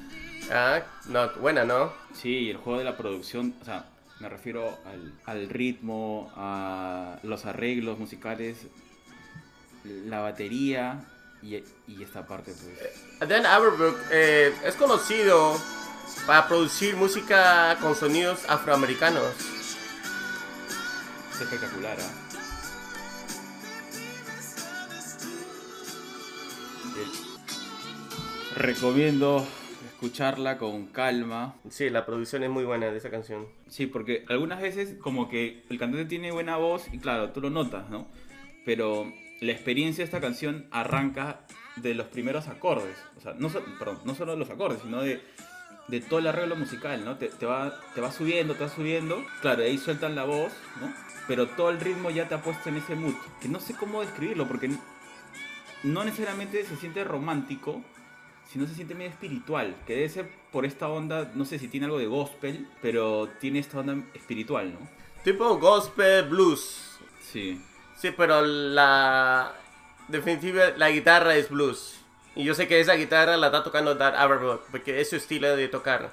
Ah, 0.52 0.82
no, 1.08 1.30
buena, 1.42 1.64
¿no? 1.64 1.92
Sí, 2.14 2.50
el 2.50 2.58
juego 2.58 2.80
de 2.80 2.86
la 2.86 2.98
producción, 2.98 3.56
o 3.62 3.66
sea, 3.66 3.86
me 4.20 4.30
refiero 4.30 4.78
al, 4.86 5.14
al 5.26 5.50
ritmo, 5.50 6.32
a 6.36 7.18
los 7.24 7.46
arreglos 7.46 7.98
musicales, 7.98 8.58
la 9.84 10.20
batería 10.20 11.04
y, 11.42 11.56
y 11.88 12.04
esta 12.04 12.26
parte, 12.28 12.54
pues. 12.54 13.30
Dan 13.30 13.46
Auerbach 13.46 13.96
eh, 14.12 14.54
es 14.64 14.76
conocido 14.76 15.58
para 16.28 16.48
producir 16.48 16.96
música 16.96 17.78
con 17.82 17.96
sonidos 17.96 18.46
afroamericanos. 18.48 19.34
Es 21.34 21.42
espectacular, 21.42 21.98
¿ah? 22.00 22.04
Eh, 22.04 22.25
Recomiendo 28.56 29.46
escucharla 29.94 30.58
con 30.58 30.88
calma. 30.88 31.56
Sí, 31.70 31.90
la 31.90 32.06
producción 32.06 32.44
es 32.44 32.50
muy 32.50 32.64
buena 32.64 32.88
de 32.88 32.98
esa 32.98 33.10
canción. 33.10 33.48
Sí, 33.68 33.86
porque 33.88 34.26
algunas 34.30 34.62
veces 34.62 34.96
como 35.02 35.30
que 35.30 35.64
el 35.70 35.78
cantante 35.78 36.06
tiene 36.06 36.32
buena 36.32 36.58
voz 36.58 36.88
y 36.92 37.00
claro, 37.00 37.32
tú 37.32 37.42
lo 37.42 37.50
notas, 37.50 37.90
¿no? 37.90 38.08
Pero 38.66 39.12
la 39.42 39.52
experiencia 39.52 40.04
de 40.04 40.06
esta 40.06 40.22
canción 40.22 40.68
arranca 40.72 41.42
de 41.76 41.94
los 41.94 42.08
primeros 42.08 42.48
acordes. 42.48 42.98
O 43.18 43.22
sea, 43.22 43.34
no, 43.38 43.50
so- 43.50 43.64
perdón, 43.78 44.00
no 44.06 44.16
solo 44.16 44.32
de 44.34 44.38
los 44.40 44.50
acordes, 44.50 44.80
sino 44.82 45.02
de, 45.02 45.22
de 45.90 46.00
todo 46.02 46.20
el 46.20 46.28
arreglo 46.28 46.56
musical, 46.56 47.04
¿no? 47.04 47.18
Te, 47.18 47.28
te 47.28 47.46
va, 47.46 47.78
te 47.94 48.00
va 48.02 48.12
subiendo, 48.12 48.56
te 48.56 48.64
va 48.64 48.70
subiendo. 48.70 49.24
Claro, 49.42 49.64
ahí 49.64 49.78
sueltan 49.78 50.16
la 50.16 50.24
voz, 50.24 50.54
¿no? 50.80 50.94
Pero 51.28 51.48
todo 51.48 51.72
el 51.72 51.80
ritmo 51.80 52.10
ya 52.10 52.28
te 52.30 52.36
ha 52.36 52.42
puesto 52.42 52.70
en 52.70 52.78
ese 52.78 52.96
mood. 52.96 53.16
Que 53.42 53.50
no 53.50 53.60
sé 53.60 53.76
cómo 53.76 54.02
describirlo, 54.02 54.48
porque 54.48 54.70
no 55.84 56.04
necesariamente 56.06 56.64
se 56.64 56.78
siente 56.78 57.04
romántico, 57.04 57.82
sino 58.52 58.68
se 58.68 58.76
siente 58.76 58.96
medio 58.96 59.12
espiritual. 59.12 59.76
Que 59.88 59.96
debe 59.96 60.10
ser 60.10 60.30
por 60.52 60.66
esta 60.66 60.88
onda, 60.88 61.32
no 61.36 61.46
sé 61.46 61.60
si 61.60 61.68
tiene 61.68 61.86
algo 61.86 61.98
de 62.00 62.08
gospel, 62.08 62.68
pero 62.82 63.30
tiene 63.40 63.60
esta 63.60 63.80
onda 63.80 63.98
espiritual, 64.14 64.74
¿no? 64.74 64.80
Tipo 65.24 65.58
gospel 65.58 66.26
blues. 66.30 66.98
Sí. 67.32 67.62
Sí, 67.98 68.12
pero 68.16 68.42
la 68.46 69.54
definitiva 70.08 70.70
la 70.78 70.90
guitarra 70.92 71.36
es 71.36 71.50
blues. 71.50 72.00
Y 72.36 72.44
yo 72.44 72.54
sé 72.54 72.68
que 72.68 72.80
esa 72.80 72.94
guitarra 72.96 73.38
la 73.38 73.48
está 73.48 73.64
tocando 73.64 73.96
Dan 73.96 74.14
Auerbach 74.16 74.60
porque 74.70 75.00
es 75.00 75.10
su 75.10 75.16
estilo 75.16 75.56
de 75.56 75.68
tocar. 75.70 76.12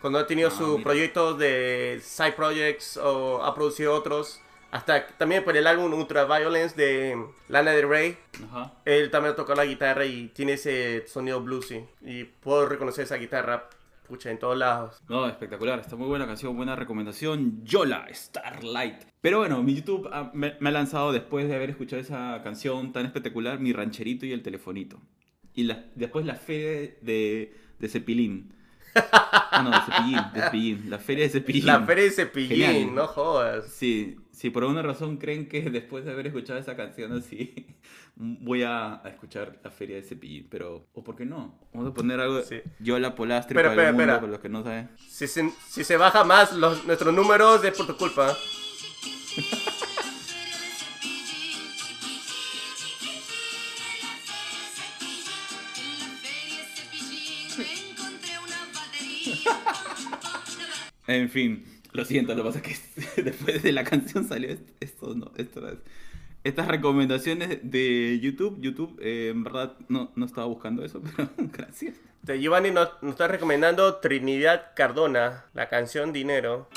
Cuando 0.00 0.18
ha 0.18 0.26
tenido 0.26 0.48
Ah, 0.48 0.56
su 0.56 0.72
mira. 0.72 0.82
proyecto 0.82 1.34
de 1.34 2.00
side 2.02 2.32
projects 2.32 2.96
o 2.96 3.42
ha 3.44 3.54
producido 3.54 3.94
otros, 3.94 4.40
hasta 4.70 5.06
también 5.18 5.44
por 5.44 5.56
el 5.56 5.66
álbum 5.66 5.92
Ultraviolence 5.94 6.76
de 6.76 7.16
Lana 7.48 7.72
Del 7.72 7.88
Rey, 7.88 8.16
Ajá. 8.50 8.72
él 8.84 9.10
también 9.10 9.34
toca 9.36 9.54
la 9.54 9.64
guitarra 9.64 10.04
y 10.06 10.28
tiene 10.28 10.52
ese 10.54 11.06
sonido 11.06 11.40
bluesy. 11.40 11.84
Y 12.04 12.24
puedo 12.24 12.66
reconocer 12.68 13.04
esa 13.04 13.16
guitarra, 13.16 13.68
pucha, 14.08 14.30
en 14.30 14.38
todos 14.38 14.56
lados. 14.56 15.00
No, 15.08 15.26
espectacular, 15.26 15.78
está 15.80 15.96
muy 15.96 16.06
buena 16.08 16.26
canción, 16.26 16.56
buena 16.56 16.76
recomendación. 16.76 17.64
Yola, 17.64 18.06
Starlight. 18.12 19.02
Pero 19.20 19.38
bueno, 19.38 19.62
mi 19.62 19.74
YouTube 19.74 20.08
ah, 20.12 20.30
me, 20.34 20.54
me 20.60 20.68
ha 20.68 20.72
lanzado 20.72 21.12
después 21.12 21.48
de 21.48 21.54
haber 21.56 21.70
escuchado 21.70 22.00
esa 22.00 22.40
canción 22.42 22.92
tan 22.92 23.06
espectacular, 23.06 23.58
mi 23.58 23.72
rancherito 23.72 24.24
y 24.26 24.32
el 24.32 24.42
telefonito. 24.42 24.98
Y 25.54 25.64
la- 25.64 25.84
después 25.96 26.24
la 26.24 26.36
fe 26.36 26.98
de, 27.02 27.54
de 27.78 27.88
Cepilín. 27.88 28.54
Ah, 28.94 29.62
no, 29.62 29.70
de 29.70 29.80
Cepillín, 29.82 30.32
de 30.34 30.40
Cepillín. 30.42 30.90
La 30.90 30.98
feria 30.98 31.24
de 31.24 31.30
Cepillín. 31.30 31.66
La 31.66 31.80
feria 31.82 32.04
de 32.04 32.10
Cepillín, 32.10 32.66
Genial. 32.66 32.94
no 32.94 33.06
jodas. 33.06 33.66
Sí, 33.68 34.16
si 34.40 34.48
por 34.48 34.62
alguna 34.62 34.80
razón 34.80 35.18
creen 35.18 35.46
que 35.46 35.60
después 35.70 36.06
de 36.06 36.12
haber 36.12 36.28
escuchado 36.28 36.58
esa 36.58 36.74
canción 36.74 37.12
así, 37.12 37.66
voy 38.16 38.62
a, 38.62 38.94
a 39.04 39.08
escuchar 39.10 39.60
la 39.62 39.70
feria 39.70 39.96
de 39.96 40.02
Cepillín, 40.02 40.46
pero, 40.48 40.86
¿o 40.94 41.04
por 41.04 41.14
qué 41.14 41.26
no? 41.26 41.58
Vamos 41.74 41.90
a 41.90 41.94
poner 41.94 42.20
algo 42.20 42.40
Sí. 42.40 42.62
Yo 42.78 42.98
la 42.98 43.14
Polastri 43.14 43.52
Espera, 43.52 43.68
para 43.68 43.82
el 43.82 43.94
espera, 43.94 44.14
mundo, 44.14 44.20
para 44.20 44.32
los 44.32 44.40
que 44.40 44.48
no 44.48 44.62
saben. 44.62 44.88
Si 44.96 45.26
se, 45.26 45.50
si 45.68 45.84
se 45.84 45.98
baja 45.98 46.24
más 46.24 46.54
los, 46.54 46.86
nuestros 46.86 47.12
números 47.12 47.62
es 47.64 47.76
por 47.76 47.86
tu 47.86 47.98
culpa. 47.98 48.34
En 61.06 61.28
fin, 61.28 61.64
lo 61.92 62.04
siento, 62.04 62.34
lo 62.34 62.42
que 62.42 62.48
pasa 62.48 62.60
es 62.64 62.78
que 63.16 63.22
después 63.22 63.62
de 63.62 63.72
la 63.72 63.84
canción 63.84 64.26
salió 64.28 64.50
est- 64.50 64.68
esto, 64.80 65.14
no, 65.14 65.32
esto 65.36 65.66
es- 65.68 65.78
estas 66.42 66.68
recomendaciones 66.68 67.58
de 67.62 68.18
YouTube. 68.20 68.58
YouTube, 68.60 68.98
eh, 69.02 69.28
en 69.30 69.44
verdad, 69.44 69.74
no, 69.88 70.10
no 70.16 70.24
estaba 70.24 70.46
buscando 70.46 70.82
eso, 70.84 71.02
pero 71.16 71.28
gracias. 71.36 71.96
Giovanni 72.38 72.70
nos, 72.70 72.88
nos 73.02 73.12
está 73.12 73.28
recomendando 73.28 73.96
Trinidad 73.96 74.68
Cardona, 74.76 75.44
la 75.54 75.68
canción 75.68 76.12
Dinero. 76.12 76.68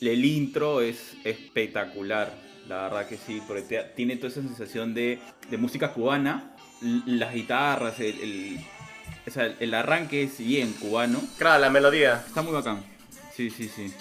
El 0.00 0.24
intro 0.24 0.80
es 0.80 1.14
espectacular, 1.24 2.34
la 2.68 2.82
verdad 2.84 3.06
que 3.08 3.16
sí, 3.16 3.42
porque 3.46 3.62
te- 3.62 3.82
tiene 3.96 4.16
toda 4.16 4.28
esa 4.28 4.40
sensación 4.42 4.94
de, 4.94 5.18
de 5.50 5.56
música 5.58 5.92
cubana, 5.92 6.54
las 7.06 7.34
guitarras, 7.34 8.00
el, 8.00 8.18
el- 8.20 8.60
o 9.26 9.30
sea, 9.30 9.54
el 9.60 9.74
arranque 9.74 10.22
es 10.22 10.38
bien 10.38 10.72
cubano. 10.74 11.20
Claro, 11.36 11.60
la 11.60 11.70
melodía. 11.70 12.22
Está 12.26 12.40
muy 12.42 12.52
bacán. 12.52 12.82
Sí, 13.34 13.50
sí, 13.50 13.68
sí. 13.68 13.92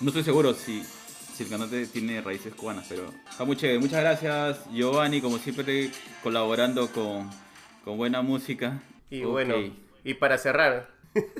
No 0.00 0.08
estoy 0.08 0.24
seguro 0.24 0.54
si, 0.54 0.82
si 1.34 1.42
el 1.44 1.48
cantante 1.50 1.86
tiene 1.86 2.20
raíces 2.22 2.54
cubanas, 2.54 2.86
pero 2.88 3.12
está 3.30 3.44
muy 3.44 3.56
chévere. 3.56 3.78
Muchas 3.78 4.00
gracias, 4.00 4.60
Giovanni, 4.72 5.20
como 5.20 5.38
siempre, 5.38 5.90
colaborando 6.22 6.90
con, 6.90 7.30
con 7.84 7.96
buena 7.98 8.22
música. 8.22 8.80
Y 9.10 9.20
bueno, 9.22 9.54
y 10.04 10.14
para 10.14 10.38
cerrar, 10.38 10.88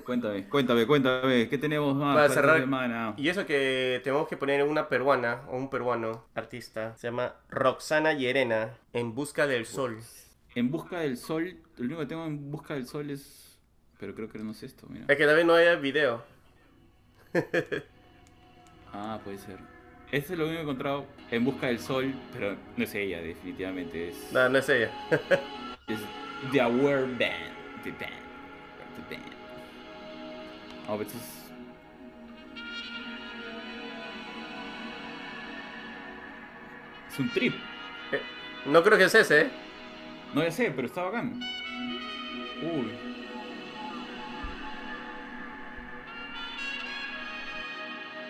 Cuéntame, 0.05 0.49
cuéntame, 0.49 0.87
cuéntame. 0.87 1.49
¿Qué 1.49 1.59
tenemos 1.59 1.95
más 1.95 2.17
para 2.17 2.29
cerrar, 2.29 2.61
semana? 2.61 3.15
y 3.17 3.29
eso 3.29 3.47
que 3.47 4.01
tenemos 4.03 4.29
que 4.29 4.37
poner 4.37 4.63
una 4.63 4.89
peruana 4.89 5.43
o 5.49 5.57
un 5.57 5.71
peruano 5.71 6.25
artista, 6.35 6.97
se 6.97 7.09
llama 7.09 7.35
Roxana 7.49 8.13
Llerena, 8.13 8.75
En 8.93 9.15
Busca 9.15 9.47
del 9.47 9.67
Sol. 9.67 9.99
En 10.55 10.71
busca 10.71 11.01
del 11.01 11.19
sol, 11.19 11.59
lo 11.77 11.85
único 11.85 12.01
que 12.01 12.07
tengo 12.07 12.25
en 12.25 12.51
busca 12.51 12.75
del 12.75 12.87
sol 12.87 13.11
es. 13.11 13.59
Pero 14.01 14.15
creo 14.15 14.31
que 14.31 14.39
no 14.39 14.53
es 14.53 14.63
esto, 14.63 14.87
mira. 14.89 15.05
Es 15.07 15.17
que 15.17 15.27
también 15.27 15.47
no 15.47 15.55
hay 15.55 15.77
video. 15.77 16.25
Ah, 18.99 19.21
puede 19.23 19.37
ser. 19.37 19.59
Este 20.11 20.33
es 20.33 20.39
lo 20.39 20.47
único 20.47 20.55
que 20.55 20.61
he 20.61 20.63
encontrado 20.63 21.07
en 21.31 21.45
busca 21.45 21.67
del 21.67 21.79
sol, 21.79 22.15
pero 22.33 22.57
no 22.77 22.85
es 22.85 22.95
ella, 22.95 23.21
definitivamente. 23.21 24.09
Es, 24.09 24.33
No, 24.33 24.49
no 24.49 24.57
es 24.57 24.69
ella. 24.71 24.91
es 25.89 25.99
The 26.53 26.61
Aware 26.63 27.03
Band. 27.03 27.83
The 27.85 27.91
Band. 27.91 28.26
Oh, 30.89 30.97
pero 30.97 31.03
esto 31.03 31.19
es. 31.19 31.47
Un 37.19 37.31
trip. 37.31 37.55
Eh, 38.13 38.21
No 38.67 38.83
creo 38.83 38.99
que 38.99 39.05
es 39.05 39.15
ese, 39.15 39.43
¿eh? 39.43 39.51
No 40.35 40.43
ya 40.43 40.51
sé, 40.51 40.71
pero 40.75 40.87
está 40.87 41.03
bacán. 41.05 41.41
Uy. 42.63 42.93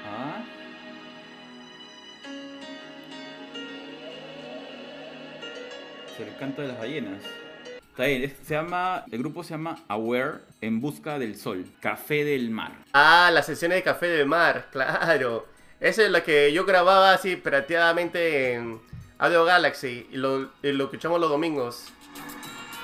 Ah. 0.04 0.42
Es 6.14 6.20
el 6.20 6.36
canto 6.38 6.62
de 6.62 6.68
las 6.68 6.78
ballenas. 6.78 7.22
Está 7.96 8.08
bien, 8.08 8.36
se 8.42 8.52
llama, 8.52 9.06
el 9.10 9.20
grupo 9.20 9.42
se 9.42 9.52
llama 9.52 9.82
Aware 9.88 10.40
en 10.60 10.82
busca 10.82 11.18
del 11.18 11.34
sol, 11.34 11.64
Café 11.80 12.24
del 12.24 12.50
Mar. 12.50 12.72
Ah, 12.92 13.30
las 13.32 13.46
sesiones 13.46 13.76
de 13.76 13.82
Café 13.82 14.08
del 14.08 14.26
Mar, 14.26 14.68
claro. 14.70 15.46
Esa 15.80 16.04
es 16.04 16.10
la 16.10 16.22
que 16.22 16.52
yo 16.52 16.66
grababa 16.66 17.14
así 17.14 17.36
pirateadamente 17.36 18.52
en 18.52 18.82
Audio 19.16 19.46
Galaxy 19.46 20.06
y 20.12 20.16
lo, 20.18 20.50
y 20.62 20.72
lo 20.72 20.84
escuchamos 20.84 21.18
los 21.18 21.30
domingos. 21.30 21.90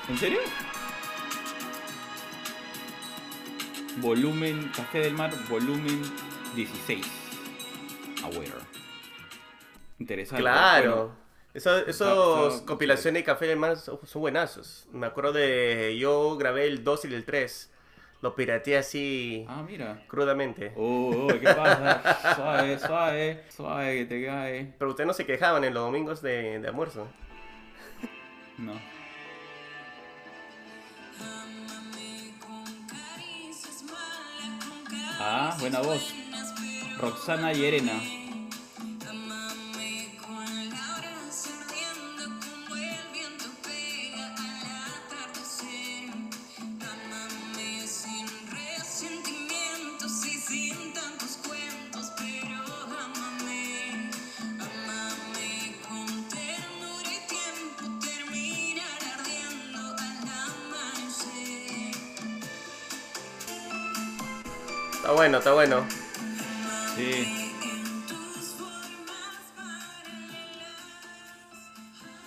¿En 0.09 0.17
serio? 0.17 0.39
Volumen, 3.99 4.73
Café 4.75 5.01
del 5.01 5.13
Mar, 5.13 5.31
volumen 5.51 6.01
16. 6.57 7.07
Aware. 8.25 8.51
Interesante. 9.99 10.41
Claro. 10.41 10.91
Bueno, 10.91 11.22
Eso- 11.55 11.87
está- 11.87 12.65
compilaciones 12.67 13.21
de 13.21 13.25
Café 13.25 13.47
del 13.47 13.59
Mar 13.59 13.77
son, 13.77 13.99
son 14.05 14.23
buenazos. 14.23 14.87
Me 14.93 15.07
acuerdo 15.07 15.33
de. 15.33 15.97
Yo 15.99 16.37
grabé 16.37 16.67
el 16.67 16.83
2 16.83 17.05
y 17.05 17.15
el 17.15 17.25
3. 17.25 17.69
Lo 18.23 18.37
pirateé 18.37 18.79
así 18.79 19.45
ah, 19.49 19.65
mira. 19.69 20.05
crudamente. 20.07 20.73
Oh, 20.77 21.27
oh, 21.27 21.41
¿qué 21.41 21.41
pasa? 21.55 22.35
suave, 22.37 22.79
suave, 22.79 23.43
suave, 23.55 23.99
que 23.99 24.05
te 24.05 24.25
cae. 24.25 24.73
Pero 24.79 24.91
ustedes 24.93 25.09
no 25.09 25.13
se 25.13 25.27
quejaban 25.27 25.65
en 25.65 25.75
los 25.75 25.83
domingos 25.83 26.23
de, 26.23 26.61
de 26.61 26.69
almuerzo. 26.69 27.09
No. 28.59 28.75
Ah, 35.19 35.57
buena 35.61 35.81
voz. 35.81 36.15
Roxana 36.99 37.53
Llerena. 37.53 37.93
Sin 38.01 38.22
Está 65.13 65.21
bueno, 65.21 65.39
está 65.39 65.53
bueno. 65.53 65.85
Sí. 66.97 67.51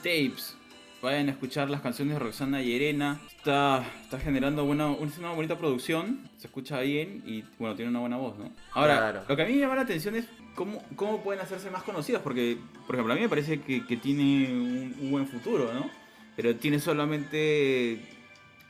Tapes. 0.04 0.56
Vayan 1.02 1.30
a 1.30 1.32
escuchar 1.32 1.68
las 1.72 1.82
canciones 1.82 2.14
de 2.14 2.20
Roxana 2.20 2.62
Llerena. 2.62 3.20
Está, 3.38 3.84
está 4.04 4.20
generando 4.20 4.66
buena, 4.66 4.92
es 5.02 5.18
una 5.18 5.32
bonita 5.32 5.58
producción. 5.58 6.30
Se 6.38 6.46
escucha 6.46 6.80
bien 6.82 7.24
y 7.26 7.44
bueno, 7.58 7.76
tiene 7.76 7.90
una 7.90 8.02
buena 8.02 8.18
voz, 8.18 8.38
¿no? 8.38 8.52
Ahora, 8.74 8.98
Claro. 8.98 9.24
lo 9.28 9.36
que 9.36 9.42
a 9.42 9.46
mí 9.48 9.54
me 9.54 9.60
llama 9.62 9.76
la 9.78 9.82
atención 9.82 10.16
es 10.16 10.26
cómo, 10.54 10.84
cómo 10.96 11.24
pueden 11.24 11.42
hacerse 11.42 11.72
más 11.72 11.82
conocidas. 11.82 12.22
Porque, 12.22 12.60
por 12.86 12.96
ejemplo, 12.96 13.14
a 13.14 13.16
mí 13.16 13.24
me 13.24 13.30
parece 13.30 13.62
que, 13.62 13.84
que 13.88 13.98
tiene 13.98 14.52
un, 14.54 14.96
un 15.02 15.10
buen 15.12 15.28
futuro, 15.28 15.74
¿no? 15.74 15.90
Pero 16.36 16.56
tiene 16.56 16.80
solamente 16.80 18.00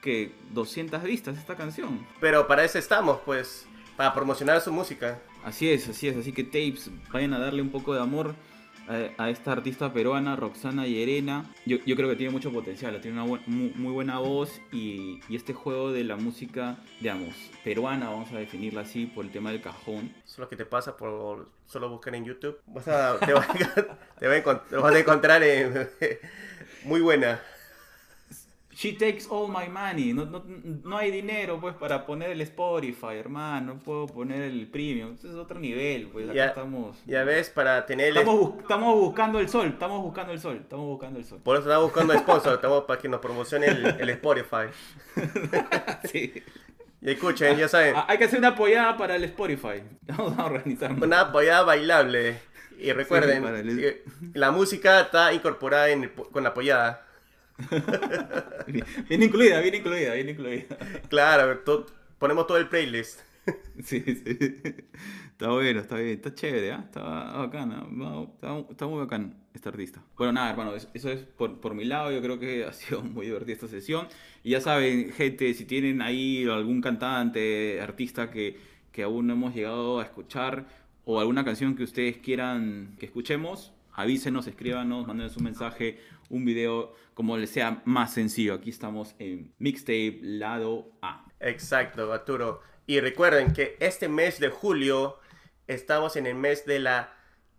que 0.01 0.31
200 0.51 1.03
vistas 1.03 1.37
esta 1.37 1.55
canción. 1.55 2.05
Pero 2.21 2.47
para 2.47 2.63
eso 2.63 2.79
estamos, 2.79 3.19
pues. 3.25 3.67
Para 3.97 4.13
promocionar 4.13 4.59
su 4.61 4.71
música. 4.71 5.19
Así 5.43 5.69
es, 5.71 5.87
así 5.87 6.07
es. 6.07 6.17
Así 6.17 6.31
que 6.31 6.43
tapes, 6.43 6.89
vayan 7.11 7.33
a 7.33 7.39
darle 7.39 7.61
un 7.61 7.69
poco 7.69 7.93
de 7.93 8.01
amor 8.01 8.35
a, 8.89 9.23
a 9.23 9.29
esta 9.29 9.51
artista 9.53 9.93
peruana, 9.93 10.35
Roxana 10.35 10.85
Llerena. 10.85 11.45
Yo, 11.65 11.77
yo 11.85 11.95
creo 11.95 12.09
que 12.09 12.15
tiene 12.15 12.31
mucho 12.33 12.51
potencial, 12.51 12.99
tiene 13.01 13.21
una 13.21 13.25
buen- 13.29 13.41
mu- 13.47 13.71
muy, 13.75 13.93
buena 13.93 14.19
voz 14.19 14.59
y, 14.71 15.21
y 15.29 15.35
este 15.35 15.53
juego 15.53 15.91
de 15.91 16.03
la 16.03 16.17
música, 16.17 16.77
digamos, 16.99 17.33
peruana, 17.63 18.09
vamos 18.09 18.31
a 18.33 18.37
definirla 18.37 18.81
así 18.81 19.05
por 19.05 19.23
el 19.25 19.31
tema 19.31 19.51
del 19.51 19.61
cajón. 19.61 20.11
Eso 20.25 20.33
es 20.33 20.39
lo 20.39 20.49
que 20.49 20.55
te 20.57 20.65
pasa 20.65 20.97
por 20.97 21.47
solo 21.65 21.89
buscar 21.89 22.15
en 22.15 22.25
YouTube. 22.25 22.59
Vas 22.67 22.87
a, 22.89 23.17
te, 23.19 23.33
vas 23.33 23.47
a, 23.49 23.53
te 24.19 24.27
vas 24.27 24.35
a 24.37 24.43
encont- 24.43 24.61
te 24.69 24.75
vas 24.75 24.93
a 24.93 24.99
encontrar 24.99 25.41
en- 25.43 25.89
muy 26.83 26.99
buena. 27.01 27.39
She 28.77 28.91
takes 28.91 29.25
all 29.29 29.47
my 29.47 29.69
money. 29.69 30.11
No, 30.13 30.25
no, 30.25 30.43
no 30.83 30.97
hay 30.97 31.09
dinero, 31.09 31.59
pues, 31.61 31.73
para 31.75 32.05
poner 32.05 32.31
el 32.31 32.41
Spotify, 32.41 33.15
hermano. 33.17 33.75
No 33.75 33.79
puedo 33.79 34.05
poner 34.05 34.41
el 34.41 34.67
premium. 34.67 35.13
Ese 35.13 35.29
es 35.29 35.35
otro 35.35 35.59
nivel, 35.61 36.07
pues. 36.07 36.25
Acá 36.25 36.33
Ya, 36.35 36.45
estamos. 36.47 36.97
ya 37.05 37.23
ves, 37.23 37.49
para 37.49 37.85
tener 37.85 38.09
el... 38.09 38.17
Estamos, 38.17 38.37
bus- 38.39 38.59
estamos 38.61 38.95
buscando 38.99 39.39
el 39.39 39.47
sol. 39.47 39.67
Estamos 39.67 40.01
buscando 40.01 40.33
el 40.33 40.39
sol. 40.41 40.57
Estamos 40.61 40.85
buscando 40.87 41.19
el 41.19 41.25
sol. 41.25 41.39
Por 41.41 41.55
eso 41.55 41.63
estamos 41.69 41.85
buscando 41.85 42.13
sponsor, 42.19 42.53
estamos 42.55 42.83
para 42.83 42.99
que 43.01 43.07
nos 43.07 43.21
promocione 43.21 43.67
el, 43.67 43.85
el 43.85 44.09
Spotify. 44.09 44.67
Sí. 46.11 46.33
Y 47.01 47.11
escuchen, 47.11 47.57
ya 47.57 47.67
saben, 47.67 47.95
Ah, 47.95 48.05
Hay 48.09 48.17
que 48.17 48.23
hacer 48.25 48.39
una 48.39 48.49
apoyada 48.49 48.97
para 48.97 49.15
el 49.15 49.23
Spotify. 49.25 49.83
Vamos 50.07 50.37
a 50.39 50.45
organizarnos. 50.45 51.01
una 51.01 51.21
apoyada 51.21 51.63
bailable. 51.63 52.39
Y 52.77 52.91
recuerden, 52.91 53.41
para 53.43 53.59
el- 53.59 53.77
que 53.79 54.03
la 54.33 54.51
música 54.51 55.01
está 55.01 55.31
incorporada 55.33 55.89
en 55.89 56.03
el 56.03 56.11
con 56.11 56.43
la 56.43 56.49
apoyada. 56.49 57.05
Bien, 58.67 59.23
incluida, 59.23 59.61
bien 59.61 59.75
incluida, 59.75 60.13
bien 60.13 60.29
incluida. 60.29 60.77
Claro, 61.09 61.59
to- 61.59 61.85
ponemos 62.19 62.47
todo 62.47 62.57
el 62.57 62.67
playlist. 62.69 63.21
Sí, 63.83 64.01
sí. 64.01 64.37
Está 65.31 65.49
bueno, 65.49 65.81
está 65.81 65.97
bien, 65.97 66.15
está 66.15 66.33
chévere, 66.33 66.71
¿ah? 66.71 66.81
Está 66.85 67.01
bacana, 67.03 67.85
no, 67.91 68.23
está, 68.33 68.57
está 68.71 68.87
muy 68.87 68.99
bacán 68.99 69.35
este 69.53 69.69
artista. 69.69 70.01
Bueno, 70.17 70.33
nada, 70.33 70.49
hermano, 70.49 70.75
es- 70.75 70.87
eso 70.95 71.11
es 71.11 71.19
por, 71.21 71.59
por 71.59 71.75
mi 71.75 71.85
lado, 71.85 72.11
yo 72.11 72.21
creo 72.21 72.39
que 72.39 72.63
ha 72.67 72.73
sido 72.73 73.01
muy 73.03 73.27
divertida 73.27 73.53
esta 73.53 73.67
sesión. 73.67 74.07
Y 74.43 74.51
ya 74.51 74.61
saben, 74.61 75.11
gente, 75.11 75.53
si 75.53 75.65
tienen 75.65 76.01
ahí 76.01 76.45
algún 76.49 76.81
cantante, 76.81 77.79
artista 77.81 78.31
que, 78.31 78.57
que 78.91 79.03
aún 79.03 79.27
no 79.27 79.33
hemos 79.33 79.53
llegado 79.53 79.99
a 79.99 80.03
escuchar, 80.03 80.65
o 81.03 81.19
alguna 81.19 81.45
canción 81.45 81.75
que 81.75 81.83
ustedes 81.83 82.17
quieran 82.17 82.95
que 82.99 83.05
escuchemos, 83.05 83.73
avísenos, 83.93 84.47
escríbanos, 84.47 85.05
mándenos 85.05 85.37
un 85.37 85.43
mensaje, 85.43 85.99
un 86.29 86.45
video, 86.45 86.93
como 87.13 87.37
les 87.37 87.49
sea 87.49 87.81
más 87.85 88.13
sencillo. 88.13 88.53
Aquí 88.53 88.69
estamos 88.69 89.15
en 89.19 89.53
Mixtape 89.57 90.19
Lado 90.21 90.91
A. 91.01 91.25
Exacto, 91.39 92.11
Arturo. 92.11 92.61
Y 92.87 92.99
recuerden 92.99 93.53
que 93.53 93.77
este 93.79 94.07
mes 94.07 94.39
de 94.39 94.49
julio 94.49 95.19
estamos 95.67 96.15
en 96.15 96.27
el 96.27 96.35
mes 96.35 96.65
de 96.65 96.79
la 96.79 97.13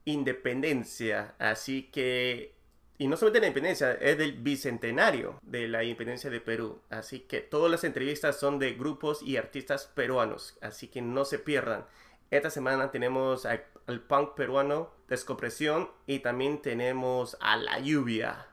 independencia. 0.04 1.34
Así 1.38 1.84
que, 1.90 2.54
y 2.98 3.08
no 3.08 3.16
solamente 3.16 3.40
la 3.40 3.46
independencia, 3.48 3.92
es 3.92 4.16
del 4.18 4.32
bicentenario 4.34 5.38
de 5.42 5.68
la 5.68 5.84
independencia 5.84 6.30
de 6.30 6.40
Perú. 6.40 6.80
Así 6.90 7.20
que 7.20 7.40
todas 7.40 7.70
las 7.70 7.84
entrevistas 7.84 8.38
son 8.38 8.58
de 8.58 8.74
grupos 8.74 9.22
y 9.22 9.36
artistas 9.36 9.86
peruanos. 9.86 10.56
Así 10.60 10.88
que 10.88 11.02
no 11.02 11.24
se 11.24 11.38
pierdan. 11.38 11.86
Esta 12.30 12.50
semana 12.50 12.90
tenemos 12.90 13.46
al 13.46 14.00
punk 14.08 14.34
peruano, 14.34 14.90
Descompresión, 15.08 15.90
y 16.06 16.18
también 16.20 16.60
tenemos 16.60 17.36
a 17.40 17.56
La 17.56 17.78
Lluvia. 17.78 18.48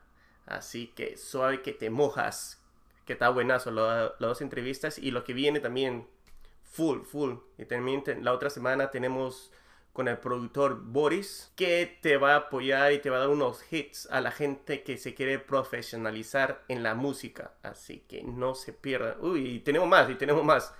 Así 0.45 0.87
que 0.87 1.17
suave 1.17 1.61
que 1.61 1.73
te 1.73 1.89
mojas. 1.89 2.61
Que 3.05 3.13
está 3.13 3.29
buenazo 3.29 3.71
las 3.71 4.11
dos 4.19 4.41
entrevistas. 4.41 4.97
Y 4.97 5.11
lo 5.11 5.23
que 5.23 5.33
viene 5.33 5.59
también, 5.59 6.07
full, 6.63 7.01
full. 7.01 7.35
Y 7.57 7.65
también 7.65 8.03
te- 8.03 8.19
la 8.21 8.33
otra 8.33 8.49
semana 8.49 8.91
tenemos 8.91 9.51
con 9.91 10.07
el 10.07 10.17
productor 10.17 10.81
Boris, 10.81 11.51
que 11.55 11.99
te 12.01 12.17
va 12.17 12.33
a 12.33 12.37
apoyar 12.37 12.93
y 12.93 12.97
te 12.99 13.11
va 13.11 13.17
a 13.17 13.19
dar 13.19 13.29
unos 13.29 13.61
hits 13.71 14.07
a 14.09 14.21
la 14.21 14.31
gente 14.31 14.81
que 14.81 14.97
se 14.97 15.13
quiere 15.13 15.37
profesionalizar 15.37 16.63
en 16.67 16.81
la 16.81 16.95
música. 16.95 17.53
Así 17.61 17.99
que 18.07 18.23
no 18.23 18.55
se 18.55 18.73
pierdan. 18.73 19.17
Uy, 19.21 19.47
y 19.55 19.59
tenemos 19.59 19.87
más, 19.87 20.09
y 20.09 20.15
tenemos 20.15 20.43
más. 20.43 20.73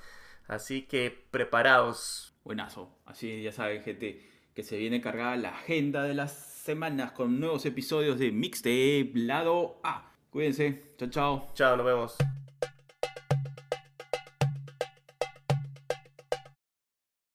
Así 0.47 0.84
que 0.84 1.26
preparaos. 1.30 2.34
Buenazo. 2.43 2.89
Así 3.06 3.43
ya 3.43 3.52
saben, 3.52 3.84
gente, 3.84 4.28
que 4.56 4.63
se 4.63 4.78
viene 4.78 4.99
cargada 4.99 5.36
la 5.36 5.49
agenda 5.49 6.04
de 6.04 6.15
las 6.15 6.34
semanas 6.63 7.12
con 7.12 7.41
nuevos 7.41 7.65
episodios 7.65 8.17
de 8.17 8.32
Mixtape 8.32 9.12
Lado 9.15 9.82
A. 9.84 10.13
Cuídense. 10.30 10.93
Chao, 10.97 11.10
chao. 11.10 11.52
Chao, 11.54 11.76
nos 11.76 11.86
vemos. 11.86 12.42